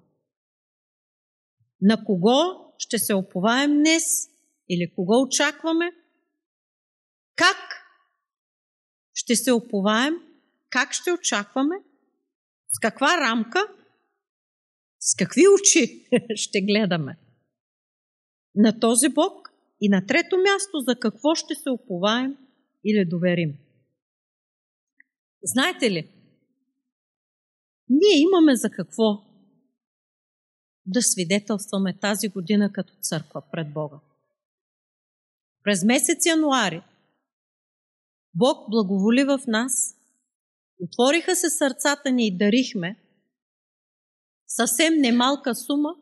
На 1.81 2.05
кого 2.05 2.73
ще 2.77 2.99
се 2.99 3.13
оповаем 3.13 3.77
днес 3.77 4.03
или 4.69 4.91
кого 4.95 5.21
очакваме? 5.21 5.91
Как 7.35 7.57
ще 9.13 9.35
се 9.35 9.51
оповаем? 9.51 10.13
Как 10.69 10.93
ще 10.93 11.11
очакваме? 11.11 11.75
С 12.77 12.79
каква 12.79 13.17
рамка? 13.17 13.59
С 14.99 15.15
какви 15.15 15.47
очи 15.47 16.09
ще 16.35 16.61
гледаме? 16.61 17.17
На 18.55 18.79
този 18.79 19.09
Бог 19.09 19.51
и 19.81 19.89
на 19.89 20.05
трето 20.05 20.37
място 20.37 20.79
за 20.87 20.99
какво 20.99 21.35
ще 21.35 21.55
се 21.55 21.69
оповаем 21.69 22.37
или 22.85 23.05
доверим. 23.05 23.57
Знаете 25.43 25.91
ли, 25.91 26.09
ние 27.89 28.21
имаме 28.21 28.55
за 28.55 28.69
какво 28.69 29.23
да 30.85 31.01
свидетелстваме 31.01 31.99
тази 31.99 32.27
година 32.27 32.73
като 32.73 32.93
църква 33.01 33.41
пред 33.51 33.73
Бога. 33.73 33.99
През 35.63 35.83
месец 35.83 36.25
януари 36.25 36.81
Бог 38.33 38.69
благоволи 38.69 39.23
в 39.23 39.39
нас, 39.47 39.97
отвориха 40.79 41.35
се 41.35 41.49
сърцата 41.49 42.11
ни 42.11 42.27
и 42.27 42.37
дарихме 42.37 42.99
съвсем 44.47 44.93
немалка 44.93 45.55
сума 45.55 45.95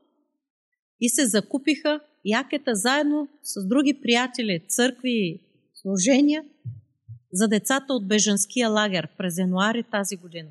и 1.01 1.09
се 1.09 1.27
закупиха 1.27 1.99
якета 2.25 2.75
заедно 2.75 3.27
с 3.43 3.67
други 3.67 4.01
приятели, 4.01 4.65
църкви 4.69 5.11
и 5.11 5.41
служения 5.73 6.45
за 7.33 7.47
децата 7.47 7.93
от 7.93 8.07
беженския 8.07 8.69
лагер 8.69 9.09
през 9.17 9.37
януари 9.37 9.83
тази 9.91 10.15
година. 10.15 10.49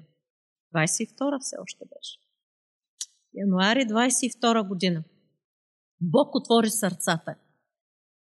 22 0.75 1.41
все 1.41 1.57
още 1.62 1.85
беше. 1.85 2.18
Януари 3.35 3.81
22 3.81 4.68
година. 4.68 5.05
Бог 6.01 6.35
отвори 6.35 6.70
сърцата. 6.70 7.35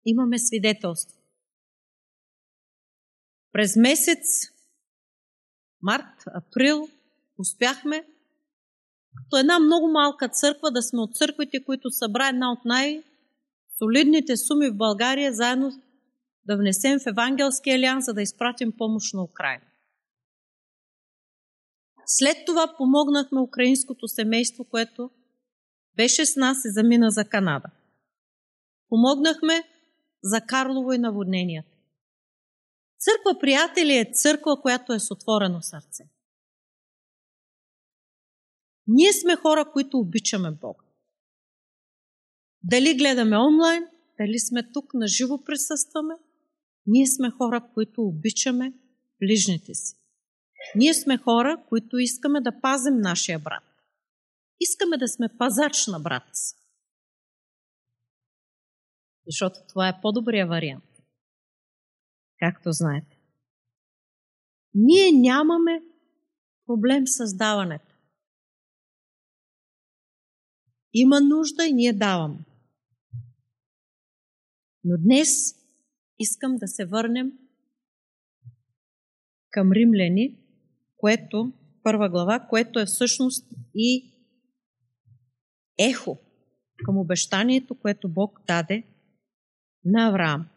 Имаме 0.05 0.39
свидетелство. 0.39 1.17
През 3.51 3.75
месец 3.75 4.49
март, 5.81 6.23
април 6.27 6.89
успяхме 7.39 8.05
като 9.17 9.37
една 9.37 9.59
много 9.59 9.87
малка 9.91 10.29
църква 10.29 10.71
да 10.71 10.81
сме 10.81 10.99
от 10.99 11.15
църквите, 11.15 11.63
които 11.63 11.91
събра 11.91 12.27
една 12.27 12.51
от 12.51 12.59
най-солидните 12.65 14.37
суми 14.37 14.69
в 14.69 14.77
България, 14.77 15.33
заедно 15.33 15.71
да 16.45 16.57
внесем 16.57 16.99
в 16.99 17.07
Евангелския 17.07 17.75
алианс, 17.75 18.05
за 18.05 18.13
да 18.13 18.21
изпратим 18.21 18.73
помощ 18.77 19.13
на 19.13 19.23
Украина. 19.23 19.63
След 22.05 22.37
това 22.45 22.73
помогнахме 22.77 23.41
украинското 23.41 24.07
семейство, 24.07 24.63
което 24.63 25.09
беше 25.95 26.25
с 26.25 26.35
нас 26.35 26.57
и 26.65 26.71
замина 26.71 27.09
за 27.09 27.25
Канада. 27.25 27.69
Помогнахме 28.89 29.63
за 30.23 30.41
Карлово 30.41 30.93
и 30.93 30.97
наводненията. 30.97 31.76
Църква, 32.99 33.39
приятели, 33.39 33.97
е 33.97 34.11
църква, 34.13 34.61
която 34.61 34.93
е 34.93 34.99
с 34.99 35.11
отворено 35.11 35.61
сърце. 35.61 36.03
Ние 38.87 39.13
сме 39.13 39.35
хора, 39.35 39.71
които 39.71 39.97
обичаме 39.97 40.51
Бога. 40.51 40.83
Дали 42.63 42.97
гледаме 42.97 43.37
онлайн, 43.37 43.87
дали 44.19 44.39
сме 44.39 44.71
тук, 44.71 44.93
на 44.93 45.07
живо 45.07 45.43
присъстваме, 45.43 46.13
ние 46.85 47.07
сме 47.07 47.29
хора, 47.29 47.69
които 47.73 48.01
обичаме 48.01 48.73
ближните 49.19 49.73
си. 49.73 49.95
Ние 50.75 50.93
сме 50.93 51.17
хора, 51.17 51.63
които 51.69 51.97
искаме 51.97 52.41
да 52.41 52.61
пазим 52.61 52.97
нашия 52.97 53.39
брат. 53.39 53.63
Искаме 54.59 54.97
да 54.97 55.07
сме 55.07 55.29
пазач 55.37 55.87
на 55.87 55.99
брат 55.99 56.23
си. 56.33 56.55
Защото 59.27 59.59
това 59.69 59.87
е 59.87 60.01
по-добрия 60.01 60.47
вариант. 60.47 60.86
Както 62.39 62.71
знаете. 62.71 63.19
Ние 64.73 65.11
нямаме 65.11 65.83
проблем 66.65 67.03
с 67.07 67.37
даването. 67.37 67.95
Има 70.93 71.21
нужда 71.21 71.65
и 71.65 71.73
ние 71.73 71.93
даваме. 71.93 72.39
Но 74.83 74.97
днес 74.97 75.29
искам 76.19 76.55
да 76.55 76.67
се 76.67 76.85
върнем 76.85 77.31
към 79.49 79.71
римляни, 79.71 80.39
което, 80.97 81.53
първа 81.83 82.09
глава, 82.09 82.47
което 82.49 82.79
е 82.79 82.85
всъщност 82.85 83.47
и 83.75 84.13
ехо 85.79 86.19
към 86.85 86.97
обещанието, 86.97 87.75
което 87.75 88.09
Бог 88.09 88.39
даде 88.47 88.83
на 89.85 90.07
Авраам. 90.07 90.49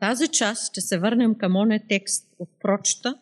Тази 0.00 0.28
част 0.28 0.70
ще 0.70 0.80
се 0.80 0.98
върнем 0.98 1.34
към 1.34 1.56
оне 1.56 1.86
текст 1.88 2.26
от 2.38 2.48
прочета, 2.60 3.18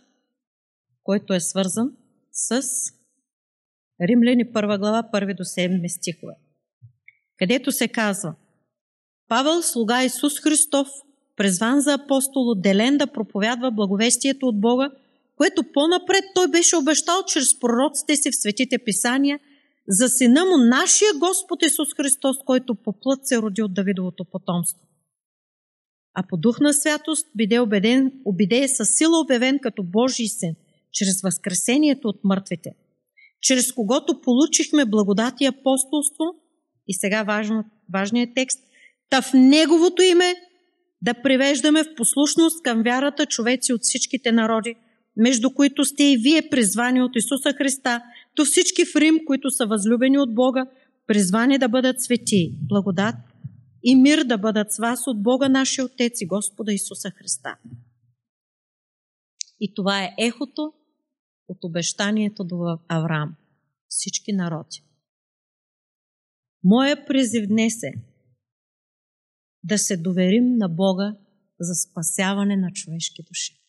който 1.03 1.35
е 1.35 1.41
свързан 1.41 1.93
с 2.33 2.63
Римляни 4.09 4.53
първа 4.53 4.79
глава, 4.79 5.09
първи 5.13 5.35
до 5.35 5.45
7 5.45 5.99
стихове, 5.99 6.33
където 7.39 7.73
се 7.73 7.89
казва 7.89 8.35
Павел, 9.29 9.63
слуга 9.63 10.05
Исус 10.05 10.41
Христов, 10.41 10.89
презван 11.37 11.81
за 11.81 11.93
апостол, 11.93 12.51
отделен 12.51 12.99
да 12.99 13.07
проповядва 13.07 13.71
благовестието 13.71 14.47
от 14.47 14.61
Бога, 14.61 14.91
което 15.37 15.73
по-напред 15.73 16.25
той 16.35 16.49
беше 16.49 16.77
обещал 16.77 17.23
чрез 17.27 17.59
пророците 17.59 18.17
си 18.17 18.31
в 18.31 18.37
светите 18.37 18.79
писания 18.79 19.39
за 19.89 20.09
сина 20.09 20.45
му, 20.45 20.57
нашия 20.57 21.11
Господ 21.19 21.63
Исус 21.63 21.89
Христос, 21.97 22.37
който 22.47 22.75
по 22.75 22.93
плът 22.93 23.27
се 23.27 23.39
роди 23.39 23.63
от 23.63 23.75
Давидовото 23.75 24.25
потомство. 24.25 24.86
А 26.19 26.23
по 26.29 26.37
дух 26.37 26.61
на 26.61 26.73
святост 26.73 27.27
биде 27.35 27.61
убеден, 27.61 28.13
убеде 28.25 28.69
със 28.69 28.89
сила 28.91 29.21
обявен 29.21 29.59
като 29.63 29.83
Божий 29.83 30.29
син, 30.29 30.55
чрез 30.93 31.23
възкресението 31.23 32.09
от 32.09 32.21
мъртвите, 32.25 32.71
чрез 33.41 33.73
когото 33.73 34.21
получихме 34.21 34.85
благодат 34.85 35.35
и 35.41 35.47
апостолство, 35.47 36.25
и 36.89 36.95
сега 36.95 37.23
важно, 37.23 37.65
важният 37.93 38.31
текст, 38.35 38.61
та 39.11 39.23
в 39.23 39.33
Неговото 39.35 40.03
име 40.03 40.35
да 41.03 41.15
привеждаме 41.15 41.85
в 41.85 41.95
послушност 41.97 42.63
към 42.63 42.83
вярата 42.83 43.27
човеци 43.27 43.73
от 43.73 43.81
всичките 43.83 44.33
народи, 44.33 44.75
между 45.17 45.51
които 45.51 45.85
сте 45.85 46.05
и 46.05 46.17
вие 46.17 46.49
призвани 46.51 47.03
от 47.03 47.17
Исуса 47.17 47.53
Христа, 47.53 48.03
то 48.35 48.45
всички 48.45 48.85
в 48.85 48.97
Рим, 48.97 49.19
които 49.27 49.51
са 49.51 49.67
възлюбени 49.67 50.19
от 50.19 50.35
Бога, 50.35 50.67
призвани 51.07 51.59
да 51.59 51.69
бъдат 51.69 52.03
свети, 52.03 52.53
благодат 52.63 53.15
и 53.83 53.97
мир 53.97 54.25
да 54.25 54.39
бъдат 54.39 54.73
с 54.73 54.79
вас 54.79 55.07
от 55.07 55.23
Бога 55.23 55.49
нашия 55.49 55.85
Отец 55.85 56.21
и 56.21 56.27
Господа 56.27 56.73
Исуса 56.73 57.11
Христа. 57.11 57.59
И 59.61 59.75
това 59.75 60.05
е 60.05 60.15
ехото 60.19 60.73
от 61.49 61.65
обещанието 61.65 62.45
до 62.45 62.79
Авраам. 62.89 63.37
Всички 63.89 64.33
народи. 64.33 64.83
Моя 66.65 67.07
призив 67.07 67.47
днес 67.47 67.83
е 67.83 67.93
да 69.65 69.79
се 69.79 69.97
доверим 69.97 70.57
на 70.57 70.69
Бога 70.69 71.17
за 71.61 71.75
спасяване 71.75 72.57
на 72.57 72.73
човешки 72.73 73.23
души. 73.23 73.63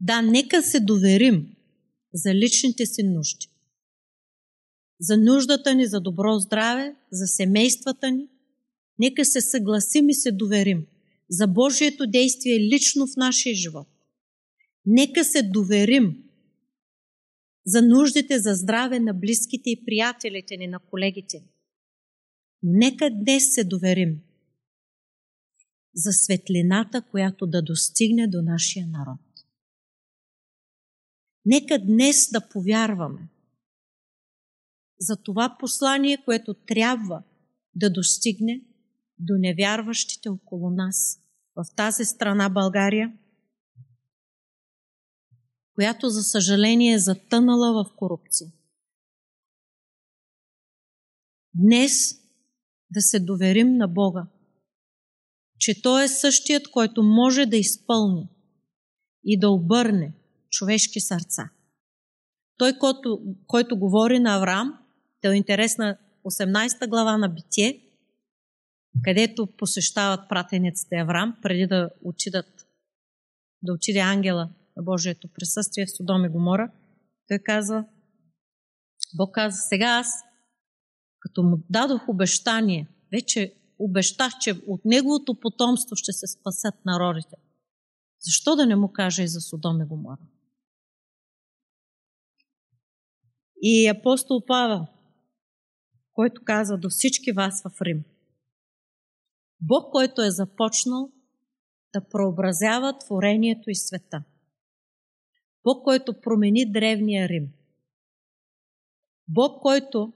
Да, 0.00 0.22
нека 0.22 0.62
се 0.62 0.80
доверим 0.80 1.56
за 2.14 2.34
личните 2.34 2.86
си 2.86 3.02
нужди. 3.02 3.48
За 5.00 5.16
нуждата 5.16 5.74
ни 5.74 5.86
за 5.86 6.00
добро 6.00 6.38
здраве, 6.38 6.96
за 7.12 7.26
семействата 7.26 8.10
ни. 8.10 8.28
Нека 8.98 9.24
се 9.24 9.40
съгласим 9.40 10.08
и 10.08 10.14
се 10.14 10.32
доверим 10.32 10.86
за 11.30 11.46
Божието 11.46 12.06
действие 12.06 12.60
лично 12.60 13.06
в 13.06 13.16
нашия 13.16 13.54
живот. 13.54 13.88
Нека 14.86 15.24
се 15.24 15.42
доверим 15.42 16.24
за 17.66 17.82
нуждите 17.82 18.38
за 18.38 18.54
здраве 18.54 19.00
на 19.00 19.14
близките 19.14 19.70
и 19.70 19.84
приятелите 19.84 20.56
ни, 20.56 20.66
на 20.66 20.78
колегите 20.78 21.38
ни. 21.38 21.52
Нека 22.62 23.10
днес 23.10 23.54
се 23.54 23.64
доверим 23.64 24.20
за 25.94 26.12
светлината, 26.12 27.02
която 27.02 27.46
да 27.46 27.62
достигне 27.62 28.26
до 28.26 28.42
нашия 28.42 28.86
народ. 28.86 29.20
Нека 31.44 31.78
днес 31.78 32.30
да 32.30 32.48
повярваме 32.48 33.28
за 35.00 35.16
това 35.16 35.56
послание, 35.60 36.22
което 36.24 36.54
трябва 36.54 37.22
да 37.74 37.90
достигне 37.90 38.64
до 39.18 39.34
невярващите 39.38 40.28
около 40.28 40.70
нас 40.70 41.20
в 41.56 41.64
тази 41.76 42.04
страна 42.04 42.48
България, 42.48 43.12
която 45.74 46.08
за 46.08 46.22
съжаление 46.22 46.94
е 46.94 46.98
затънала 46.98 47.84
в 47.84 47.96
корупция. 47.96 48.52
Днес 51.54 51.92
да 52.90 53.00
се 53.00 53.20
доверим 53.20 53.76
на 53.76 53.88
Бога, 53.88 54.26
че 55.58 55.82
Той 55.82 56.04
е 56.04 56.08
същият, 56.08 56.70
който 56.70 57.02
може 57.02 57.46
да 57.46 57.56
изпълни 57.56 58.28
и 59.24 59.38
да 59.38 59.50
обърне 59.50 60.14
човешки 60.50 61.00
сърца. 61.00 61.50
Той, 62.56 62.78
който, 62.78 63.22
който 63.46 63.78
говори 63.78 64.18
на 64.18 64.36
Авраам, 64.36 64.78
те 65.20 65.28
е 65.28 65.34
интересна 65.34 65.98
18 66.24 66.88
глава 66.88 67.18
на 67.18 67.28
Битие, 67.28 67.84
където 69.04 69.46
посещават 69.46 70.28
пратениците 70.28 70.96
Авраам, 70.96 71.36
преди 71.42 71.66
да 71.66 71.90
отидат, 72.04 72.66
да 73.62 73.72
отиде 73.72 73.98
ангела 73.98 74.50
на 74.76 74.82
Божието 74.82 75.28
присъствие 75.28 75.86
в 75.86 75.96
Содом 75.96 76.24
и 76.24 76.28
Гомора, 76.28 76.72
той 77.28 77.38
казва, 77.38 77.84
Бог 79.16 79.34
каза, 79.34 79.56
сега 79.56 79.86
аз, 79.86 80.08
като 81.20 81.42
му 81.42 81.62
дадох 81.70 82.08
обещание, 82.08 82.88
вече 83.12 83.54
обещах, 83.78 84.32
че 84.40 84.62
от 84.66 84.80
неговото 84.84 85.40
потомство 85.40 85.96
ще 85.96 86.12
се 86.12 86.26
спасат 86.26 86.74
народите. 86.84 87.36
Защо 88.20 88.56
да 88.56 88.66
не 88.66 88.76
му 88.76 88.92
каже 88.92 89.22
и 89.22 89.28
за 89.28 89.40
Содом 89.40 89.82
и 89.82 89.84
Гомора? 89.84 90.22
И 93.62 93.88
апостол 93.88 94.44
Павел, 94.46 94.86
който 96.18 96.44
казва 96.44 96.78
до 96.78 96.88
всички 96.88 97.32
вас 97.32 97.62
в 97.62 97.82
Рим, 97.82 98.04
Бог, 99.60 99.92
който 99.92 100.22
е 100.22 100.30
започнал 100.30 101.12
да 101.94 102.08
прообразява 102.08 102.98
творението 102.98 103.70
и 103.70 103.74
света. 103.74 104.24
Бог, 105.64 105.84
който 105.84 106.20
промени 106.20 106.72
древния 106.72 107.28
Рим. 107.28 107.48
Бог, 109.28 109.62
който 109.62 110.12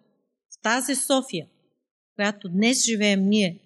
в 0.50 0.62
тази 0.62 0.94
София, 0.94 1.48
която 2.14 2.48
днес 2.48 2.84
живеем 2.84 3.28
ние, 3.28 3.61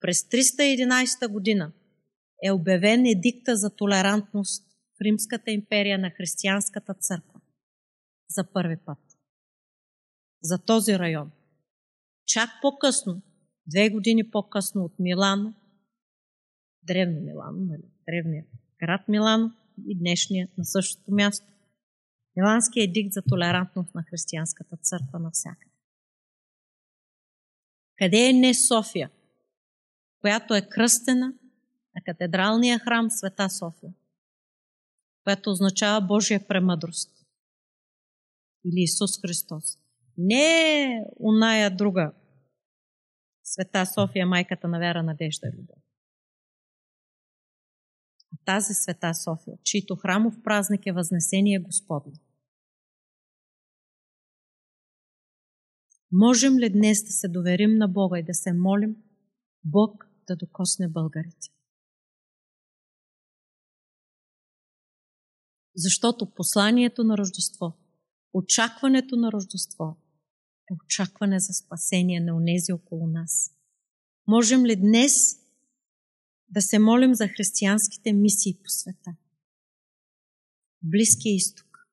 през 0.00 0.22
311 0.22 1.28
година 1.28 1.72
е 2.44 2.50
обявен 2.50 3.06
едикта 3.06 3.56
за 3.56 3.76
толерантност 3.76 4.66
в 4.96 5.00
Римската 5.00 5.50
империя 5.50 5.98
на 5.98 6.10
християнската 6.10 6.94
църква 6.94 7.40
за 8.28 8.52
първи 8.52 8.76
път. 8.76 8.98
За 10.42 10.58
този 10.58 10.98
район. 10.98 11.30
Чак 12.28 12.50
по-късно, 12.62 13.22
две 13.66 13.90
години 13.90 14.30
по-късно 14.30 14.84
от 14.84 14.98
Милано, 14.98 15.54
древно 16.82 17.20
Милано, 17.20 17.58
нали? 17.64 17.90
древният 18.06 18.48
град 18.80 19.08
Милано 19.08 19.52
и 19.86 19.98
днешния 19.98 20.48
на 20.58 20.64
същото 20.64 21.12
място. 21.12 21.46
Миланския 22.36 22.84
едикт 22.84 23.12
за 23.12 23.22
толерантност 23.22 23.94
на 23.94 24.02
християнската 24.02 24.76
църква 24.76 25.18
навсякъде. 25.18 25.74
Къде 27.96 28.28
е 28.28 28.32
не 28.32 28.54
София, 28.54 29.10
която 30.20 30.54
е 30.54 30.68
кръстена 30.68 31.34
на 31.94 32.02
катедралния 32.04 32.78
храм 32.78 33.10
Света 33.10 33.50
София, 33.50 33.92
която 35.24 35.50
означава 35.50 36.06
Божия 36.06 36.48
премъдрост 36.48 37.26
или 38.64 38.80
Исус 38.80 39.20
Христос. 39.20 39.87
Не 40.18 41.04
оная 41.20 41.76
друга 41.76 42.12
Света 43.42 43.86
София, 43.86 44.26
майката 44.26 44.68
на 44.68 44.78
вяра, 44.78 45.02
надежда 45.02 45.48
и 45.48 45.58
любов. 45.58 45.78
Тази 48.44 48.74
Света 48.74 49.14
София, 49.14 49.58
чийто 49.62 49.96
храмов 49.96 50.42
празник 50.44 50.86
е 50.86 50.92
Възнесение 50.92 51.58
Господне. 51.58 52.20
Можем 56.12 56.58
ли 56.58 56.70
днес 56.70 57.04
да 57.04 57.12
се 57.12 57.28
доверим 57.28 57.74
на 57.74 57.88
Бога 57.88 58.18
и 58.18 58.22
да 58.22 58.34
се 58.34 58.52
молим 58.52 58.96
Бог 59.64 60.06
да 60.26 60.36
докосне 60.36 60.88
българите? 60.88 61.48
Защото 65.74 66.34
посланието 66.34 67.04
на 67.04 67.18
Рождество, 67.18 67.76
очакването 68.32 69.16
на 69.16 69.32
Рождество 69.32 69.96
очакване 70.74 71.40
за 71.40 71.52
спасение 71.52 72.20
на 72.20 72.36
онези 72.36 72.72
около 72.72 73.06
нас. 73.06 73.54
Можем 74.26 74.66
ли 74.66 74.76
днес 74.76 75.12
да 76.48 76.62
се 76.62 76.78
молим 76.78 77.14
за 77.14 77.28
християнските 77.28 78.12
мисии 78.12 78.58
по 78.64 78.70
света? 78.70 79.16
Близкия 80.82 81.34
изток. 81.34 81.88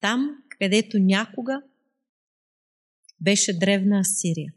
Там, 0.00 0.42
където 0.48 0.98
някога 0.98 1.62
беше 3.20 3.58
древна 3.58 3.98
Асирия. 3.98 4.54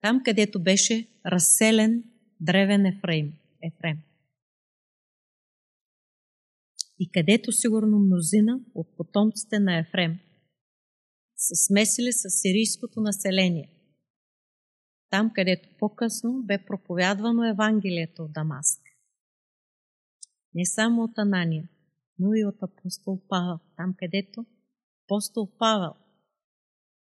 Там, 0.00 0.22
където 0.24 0.62
беше 0.62 1.08
разселен 1.26 2.04
древен 2.40 2.86
Ефрем. 2.86 3.32
Ефрем. 3.62 3.98
И 6.98 7.10
където 7.10 7.52
сигурно 7.52 7.98
мнозина 7.98 8.60
от 8.74 8.96
потомците 8.96 9.58
на 9.58 9.78
Ефрем 9.78 10.18
се 11.42 11.54
смесили 11.54 12.12
с 12.12 12.30
сирийското 12.30 13.00
население. 13.00 13.70
Там, 15.10 15.30
където 15.34 15.68
по-късно 15.78 16.42
бе 16.42 16.64
проповядвано 16.66 17.44
Евангелието 17.44 18.22
от 18.22 18.32
Дамаск. 18.32 18.80
Не 20.54 20.66
само 20.66 21.02
от 21.02 21.18
Анания, 21.18 21.68
но 22.18 22.34
и 22.34 22.44
от 22.44 22.62
апостол 22.62 23.20
Павел, 23.28 23.58
там 23.76 23.94
където 23.98 24.46
апостол 25.04 25.50
Павел 25.58 25.94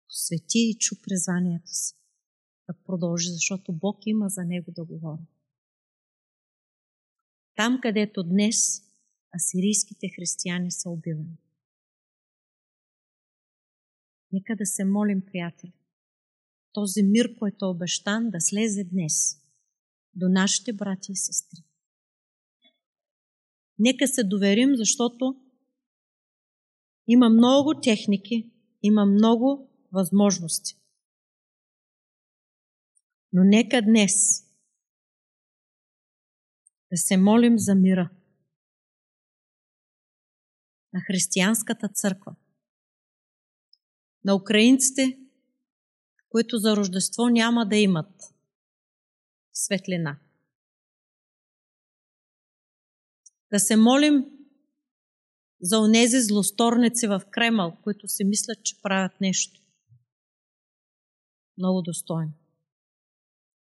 посвети 0.10 0.60
и 0.60 0.78
чу 0.80 0.96
призванието 1.04 1.68
си 1.68 1.96
да 2.68 2.84
продължи, 2.86 3.30
защото 3.30 3.74
Бог 3.74 3.98
има 4.06 4.30
за 4.30 4.44
него 4.44 4.72
да 4.72 4.86
говори. 4.86 5.28
Там, 7.56 7.80
където 7.82 8.24
днес 8.24 8.58
асирийските 9.36 10.08
християни 10.16 10.72
са 10.72 10.90
убивани. 10.90 11.38
Нека 14.32 14.56
да 14.56 14.66
се 14.66 14.86
молим, 14.86 15.22
приятели. 15.26 15.74
Този 16.74 17.04
мир, 17.04 17.36
който 17.40 17.66
е 17.66 17.70
обещан, 17.70 18.30
да 18.30 18.42
слезе 18.42 18.84
днес 18.84 19.42
до 20.14 20.30
нашите 20.30 20.74
брати 20.74 21.12
и 21.12 21.16
сестри. 21.16 21.64
Нека 23.80 24.08
се 24.08 24.24
доверим, 24.24 24.76
защото 24.76 25.42
има 27.08 27.30
много 27.30 27.82
техники, 27.84 28.52
има 28.82 29.06
много 29.06 29.70
възможности. 29.92 30.78
Но 33.34 33.44
нека 33.44 33.82
днес 33.82 34.14
да 36.92 36.98
се 36.98 37.18
молим 37.18 37.60
за 37.60 37.76
мира 37.76 38.10
на 40.94 41.02
християнската 41.02 41.90
църква, 41.90 42.36
на 44.26 44.36
украинците, 44.36 45.20
които 46.30 46.58
за 46.58 46.76
Рождество 46.76 47.30
няма 47.30 47.66
да 47.66 47.76
имат 47.76 48.34
светлина. 49.54 50.20
Да 53.52 53.60
се 53.60 53.76
молим 53.76 54.26
за 55.62 55.80
онези 55.80 56.22
злосторници 56.22 57.08
в 57.08 57.22
Кремъл, 57.32 57.78
които 57.84 58.08
си 58.08 58.24
мислят, 58.24 58.64
че 58.64 58.82
правят 58.82 59.22
нещо 59.22 59.62
много 61.58 61.82
достойно. 61.82 62.34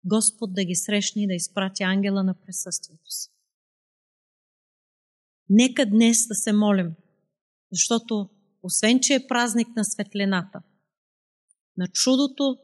Господ 0.03 0.53
да 0.53 0.65
ги 0.65 0.75
срещне 0.75 1.23
и 1.23 1.27
да 1.27 1.33
изпрати 1.33 1.83
ангела 1.83 2.23
на 2.23 2.33
присъствието 2.33 3.11
си. 3.11 3.29
Нека 5.49 5.85
днес 5.85 6.27
да 6.27 6.35
се 6.35 6.53
молим, 6.53 6.95
защото 7.71 8.29
освен, 8.65 8.99
че 8.99 9.13
е 9.13 9.27
празник 9.27 9.67
на 9.75 9.85
светлината, 9.85 10.61
на 11.77 11.87
чудото 11.87 12.57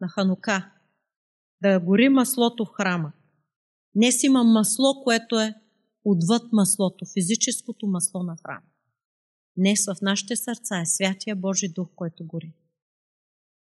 на 0.00 0.08
Ханука, 0.08 0.72
да 1.62 1.80
гори 1.80 2.08
маслото 2.08 2.64
в 2.64 2.68
храма. 2.68 3.12
Днес 3.96 4.22
има 4.22 4.44
масло, 4.44 5.02
което 5.04 5.40
е 5.40 5.54
отвъд 6.04 6.52
маслото, 6.52 7.04
физическото 7.12 7.86
масло 7.86 8.22
на 8.22 8.36
храма. 8.46 8.66
Днес 9.56 9.86
в 9.86 9.96
нашите 10.02 10.36
сърца 10.36 10.80
е 10.80 10.86
Святия 10.86 11.36
Божи 11.36 11.68
Дух, 11.68 11.88
който 11.96 12.26
гори. 12.26 12.54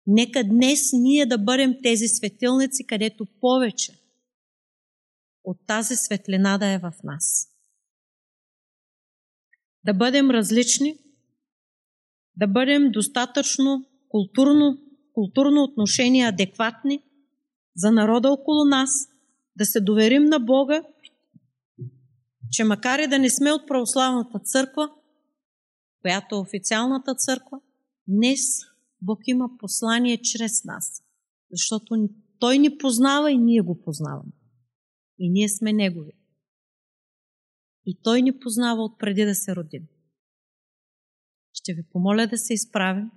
Нека 0.06 0.44
днес 0.44 0.90
ние 0.92 1.26
да 1.26 1.38
бъдем 1.38 1.76
тези 1.82 2.08
светилници, 2.08 2.86
където 2.86 3.26
повече 3.40 4.00
от 5.44 5.66
тази 5.66 5.96
светлина 5.96 6.58
да 6.58 6.66
е 6.66 6.78
в 6.78 6.92
нас. 7.04 7.48
Да 9.84 9.94
бъдем 9.94 10.30
различни, 10.30 10.98
да 12.38 12.46
бъдем 12.46 12.90
достатъчно 12.90 13.84
културно, 14.08 14.78
културно 15.12 15.62
отношение 15.62 16.28
адекватни 16.28 17.02
за 17.76 17.90
народа 17.90 18.30
около 18.30 18.64
нас, 18.64 18.90
да 19.56 19.64
се 19.66 19.80
доверим 19.80 20.24
на 20.24 20.38
Бога, 20.38 20.82
че 22.50 22.64
макар 22.64 22.98
и 22.98 23.08
да 23.08 23.18
не 23.18 23.30
сме 23.30 23.52
от 23.52 23.66
православната 23.66 24.38
църква, 24.38 24.90
която 26.00 26.34
е 26.34 26.38
официалната 26.38 27.14
църква, 27.14 27.60
днес 28.08 28.40
Бог 29.02 29.18
има 29.26 29.50
послание 29.58 30.22
чрез 30.22 30.64
нас, 30.64 31.02
защото 31.50 32.08
Той 32.38 32.58
ни 32.58 32.78
познава 32.78 33.30
и 33.32 33.38
ние 33.38 33.60
го 33.60 33.82
познаваме. 33.82 34.32
И 35.18 35.30
ние 35.30 35.48
сме 35.48 35.72
Негови. 35.72 36.12
И 37.86 37.98
Той 38.02 38.22
ни 38.22 38.38
познава 38.38 38.82
от 38.82 38.98
преди 38.98 39.24
да 39.24 39.34
се 39.34 39.56
родим. 39.56 39.82
Ще 41.68 41.74
ви 41.74 41.82
помоля 41.82 42.26
да 42.26 42.38
се 42.38 42.54
изправим 42.54 43.10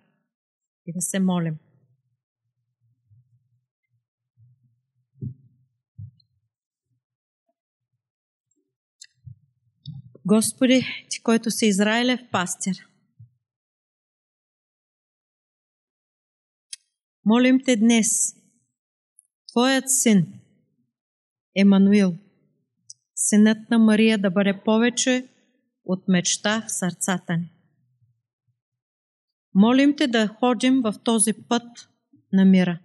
и 0.85 0.93
да 0.93 1.01
се 1.01 1.19
молим. 1.19 1.57
Господи, 10.25 10.85
Ти, 11.09 11.23
който 11.23 11.51
си 11.51 11.65
Израилев 11.65 12.19
пастир, 12.31 12.75
молим 17.25 17.59
Те 17.65 17.75
днес, 17.75 18.35
Твоят 19.47 19.85
син, 19.87 20.39
Емануил, 21.55 22.17
синът 23.15 23.69
на 23.69 23.79
Мария 23.79 24.17
да 24.17 24.31
бъде 24.31 24.61
повече 24.65 25.27
от 25.85 26.07
мечта 26.07 26.61
в 26.61 26.71
сърцата 26.71 27.37
ни. 27.37 27.60
Молим 29.55 29.95
те 29.95 30.07
да 30.07 30.27
ходим 30.27 30.81
в 30.81 30.95
този 31.03 31.33
път 31.33 31.89
на 32.33 32.45
мира. 32.45 32.79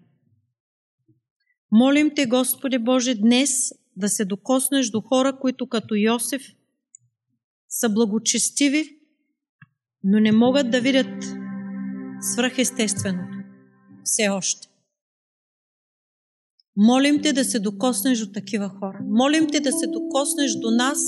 Молим 1.73 2.11
те, 2.15 2.27
Господи 2.27 2.79
Боже, 2.79 3.15
днес 3.15 3.73
да 3.97 4.09
се 4.09 4.25
докоснеш 4.25 4.91
до 4.91 5.01
хора, 5.01 5.39
които 5.41 5.67
като 5.67 5.95
Йосиф 5.95 6.43
са 7.69 7.89
благочестиви, 7.89 8.99
но 10.05 10.21
не 10.21 10.33
могат 10.33 10.71
да 10.71 10.81
видят 10.81 11.25
свръхестественото. 12.21 13.39
Все 14.05 14.29
още. 14.29 14.69
Молим 16.77 17.23
те 17.23 17.33
да 17.33 17.45
се 17.45 17.61
докоснеш 17.61 18.19
до 18.19 18.33
такива 18.33 18.69
хора. 18.69 18.99
Молим 19.09 19.47
те 19.53 19.61
да 19.61 19.73
се 19.73 19.87
докоснеш 19.87 20.53
до 20.53 20.71
нас, 20.71 20.99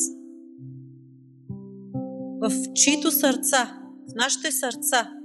в 2.41 2.73
чието 2.75 3.11
сърца, 3.11 3.81
в 4.11 4.15
нашите 4.15 4.53
сърца, 4.53 5.18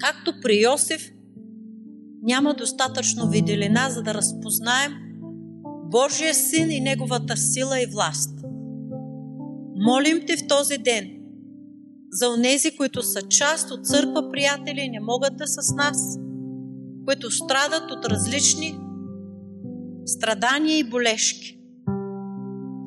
Както 0.00 0.40
при 0.42 0.62
Йосиф, 0.62 1.10
няма 2.22 2.54
достатъчно 2.54 3.28
виделина, 3.28 3.90
за 3.90 4.02
да 4.02 4.14
разпознаем 4.14 4.92
Божия 5.84 6.34
син 6.34 6.70
и 6.70 6.80
неговата 6.80 7.36
сила 7.36 7.82
и 7.82 7.86
власт. 7.86 8.44
Молим 9.76 10.20
те 10.26 10.36
в 10.36 10.46
този 10.46 10.78
ден 10.78 11.20
за 12.12 12.28
онези, 12.28 12.76
които 12.76 13.02
са 13.02 13.22
част 13.22 13.70
от 13.70 13.86
църква, 13.86 14.30
приятели, 14.32 14.88
не 14.88 15.00
могат 15.00 15.36
да 15.36 15.46
са 15.46 15.62
с 15.62 15.74
нас, 15.74 16.18
които 17.06 17.30
страдат 17.30 17.90
от 17.90 18.06
различни 18.06 18.78
страдания 20.06 20.78
и 20.78 20.90
болешки. 20.90 21.58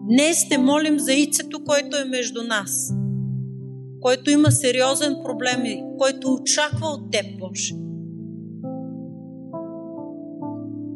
Днес 0.09 0.49
те 0.49 0.57
молим 0.57 0.99
за 0.99 1.13
ицето, 1.13 1.63
който 1.63 1.97
е 1.97 2.05
между 2.05 2.43
нас, 2.43 2.93
който 4.03 4.31
има 4.31 4.51
сериозен 4.51 5.15
проблем 5.23 5.65
и 5.65 5.83
който 5.97 6.33
очаква 6.33 6.87
от 6.87 7.11
Теб, 7.11 7.25
Боже. 7.39 7.73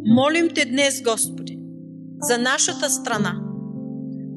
Молим 0.05 0.49
Те 0.55 0.65
днес, 0.65 1.01
Господи, 1.01 1.59
за 2.21 2.37
нашата 2.37 2.89
страна. 2.89 3.41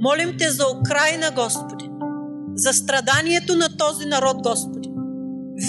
Молим 0.01 0.37
Те 0.39 0.51
за 0.51 0.65
Украина, 0.81 1.31
Господи, 1.35 1.91
за 2.55 2.73
страданието 2.73 3.57
на 3.57 3.77
този 3.77 4.07
народ, 4.07 4.37
Господи. 4.43 4.91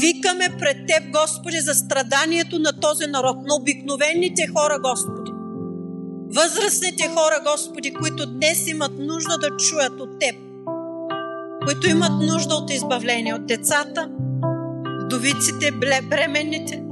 Викаме 0.01 0.57
пред 0.59 0.77
Теб, 0.87 1.03
Господи, 1.11 1.59
за 1.59 1.73
страданието 1.73 2.59
на 2.59 2.79
този 2.79 3.07
народ, 3.07 3.37
на 3.37 3.55
обикновените 3.61 4.47
хора, 4.47 4.79
Господи. 4.79 5.31
Възрастните 6.35 7.07
хора, 7.07 7.43
Господи, 7.51 7.93
които 7.93 8.25
днес 8.25 8.67
имат 8.67 8.91
нужда 8.99 9.37
да 9.37 9.57
чуят 9.57 9.99
от 9.99 10.19
Теб, 10.19 10.35
които 11.65 11.89
имат 11.89 12.21
нужда 12.21 12.55
от 12.55 12.71
избавление 12.71 13.33
от 13.33 13.45
децата, 13.45 14.09
вдовиците, 15.05 15.71
бременните. 16.09 16.83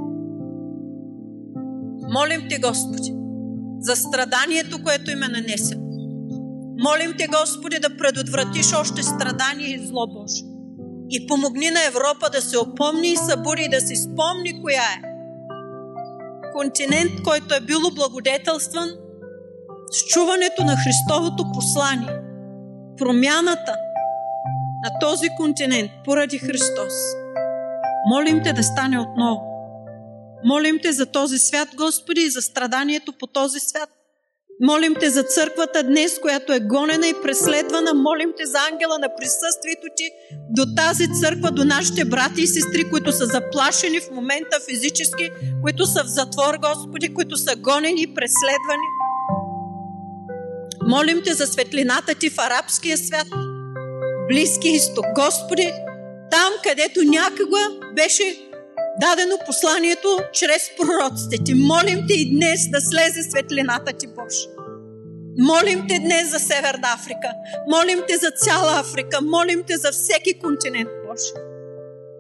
Молим 2.14 2.42
Те, 2.50 2.60
Господи, 2.60 3.16
за 3.80 3.96
страданието, 3.96 4.84
което 4.84 5.12
им 5.12 5.24
е 5.24 5.28
нанесено. 5.28 5.82
Молим 6.80 7.14
Те, 7.18 7.28
Господи, 7.28 7.80
да 7.80 7.98
предотвратиш 7.98 8.74
още 8.74 9.04
страдания 9.04 9.70
и 9.70 9.88
зло 9.88 10.08
Боже. 10.08 10.44
И 11.10 11.28
помогни 11.28 11.70
на 11.70 11.86
Европа 11.88 12.30
да 12.32 12.42
се 12.42 12.58
опомни 12.58 13.08
и 13.08 13.18
събуди 13.18 13.64
и 13.64 13.70
да 13.70 13.82
си 13.82 13.96
спомни 13.96 14.62
коя 14.62 14.82
е. 14.82 15.02
Континент, 16.54 17.12
който 17.24 17.56
е 17.56 17.62
бил 17.62 17.88
облагодетелстван 17.88 18.90
с 19.92 20.06
чуването 20.06 20.64
на 20.64 20.76
Христовото 20.76 21.46
послание. 21.54 22.20
Промяната 22.98 23.76
на 24.84 25.00
този 25.00 25.28
континент 25.38 25.92
поради 26.06 26.38
Христос. 26.38 26.94
Молим 28.10 28.42
Те 28.44 28.54
да 28.54 28.64
стане 28.64 29.00
отново. 29.00 29.42
Молим 30.46 30.80
Те 30.84 30.92
за 30.92 31.06
този 31.06 31.38
свят, 31.38 31.70
Господи, 31.76 32.22
и 32.22 32.30
за 32.30 32.42
страданието 32.42 33.14
по 33.20 33.28
този 33.28 33.60
свят. 33.60 33.90
Молим 34.62 34.96
Те 35.00 35.10
за 35.10 35.24
църквата 35.24 35.84
днес, 35.84 36.20
която 36.20 36.54
е 36.54 36.60
гонена 36.60 37.08
и 37.08 37.14
преследвана. 37.24 37.94
Молим 37.94 38.34
Те 38.38 38.46
за 38.46 38.58
ангела 38.72 39.00
на 39.00 39.10
присъствието 39.18 39.88
Ти 39.98 40.10
до 40.50 40.66
тази 40.76 41.06
църква, 41.22 41.52
до 41.52 41.66
нашите 41.66 42.06
брати 42.06 42.42
и 42.42 42.48
сестри, 42.48 42.90
които 42.90 43.12
са 43.12 43.26
заплашени 43.26 44.00
в 44.00 44.12
момента 44.12 44.58
физически, 44.70 45.30
които 45.62 45.86
са 45.86 46.04
в 46.04 46.08
затвор, 46.08 46.58
Господи, 46.58 47.14
които 47.14 47.38
са 47.38 47.56
гонени 47.56 48.02
и 48.02 48.14
преследвани. 48.14 48.88
Молим 50.88 51.22
Те 51.26 51.34
за 51.34 51.48
светлината 51.48 52.16
Ти 52.16 52.30
в 52.30 52.38
арабския 52.38 52.98
свят, 52.98 53.28
Близкия 54.30 54.76
изток. 54.76 55.06
Господи, 55.16 55.74
там, 56.32 56.52
където 56.64 57.04
някога 57.04 57.60
беше 57.96 58.24
дадено 59.02 59.38
посланието 59.46 60.08
чрез 60.34 60.62
пророците 60.78 61.44
ти. 61.44 61.54
Молим 61.54 62.06
те 62.08 62.14
и 62.14 62.36
днес 62.36 62.70
да 62.70 62.82
слезе 62.82 63.24
светлината 63.24 63.94
ти, 63.94 64.08
Боже. 64.08 64.48
Молим 65.38 65.86
те 65.90 66.00
днес 66.00 66.32
за 66.32 66.40
Северна 66.40 66.88
Африка. 66.96 67.30
Молим 67.68 68.04
те 68.08 68.18
за 68.18 68.32
цяла 68.32 68.80
Африка. 68.80 69.22
Молим 69.22 69.64
те 69.68 69.78
за 69.78 69.92
всеки 69.92 70.40
континент, 70.40 70.90
Боже. 71.08 71.32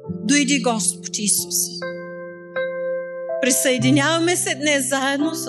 Дойди, 0.09 0.61
Господи 0.61 1.21
Исусе. 1.23 1.71
Присъединяваме 3.41 4.35
се 4.35 4.55
днес 4.55 4.89
заедно 4.89 5.35
с 5.35 5.47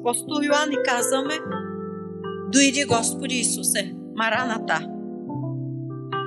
апостол 0.00 0.42
Йоан 0.42 0.72
и 0.72 0.76
казваме 0.84 1.34
Дойди, 2.52 2.84
Господи 2.84 3.34
Исусе, 3.34 3.92
Мараната. 4.16 4.88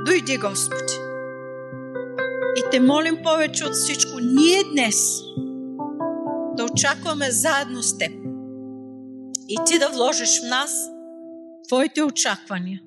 Дойди, 0.05 0.37
Господи. 0.37 0.93
И 2.55 2.61
те 2.71 2.79
молим 2.79 3.17
повече 3.23 3.65
от 3.65 3.73
всичко, 3.73 4.19
ние 4.19 4.63
днес 4.71 5.21
да 6.57 6.63
очакваме 6.63 7.31
заедно 7.31 7.83
с 7.83 7.97
Теб. 7.97 8.11
И 9.49 9.57
Ти 9.65 9.79
да 9.79 9.89
вложиш 9.89 10.41
в 10.41 10.49
нас 10.49 10.89
Твоите 11.67 12.03
очаквания. 12.03 12.81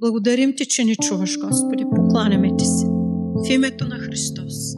Благодарим 0.00 0.56
Ти, 0.56 0.66
че 0.66 0.84
ни 0.84 0.96
чуваш, 0.96 1.38
Господи. 1.38 1.84
Покланяме 1.96 2.56
Ти 2.58 2.64
се. 2.64 2.86
В 3.34 3.50
името 3.50 3.88
на 3.88 3.98
Христос. 3.98 4.74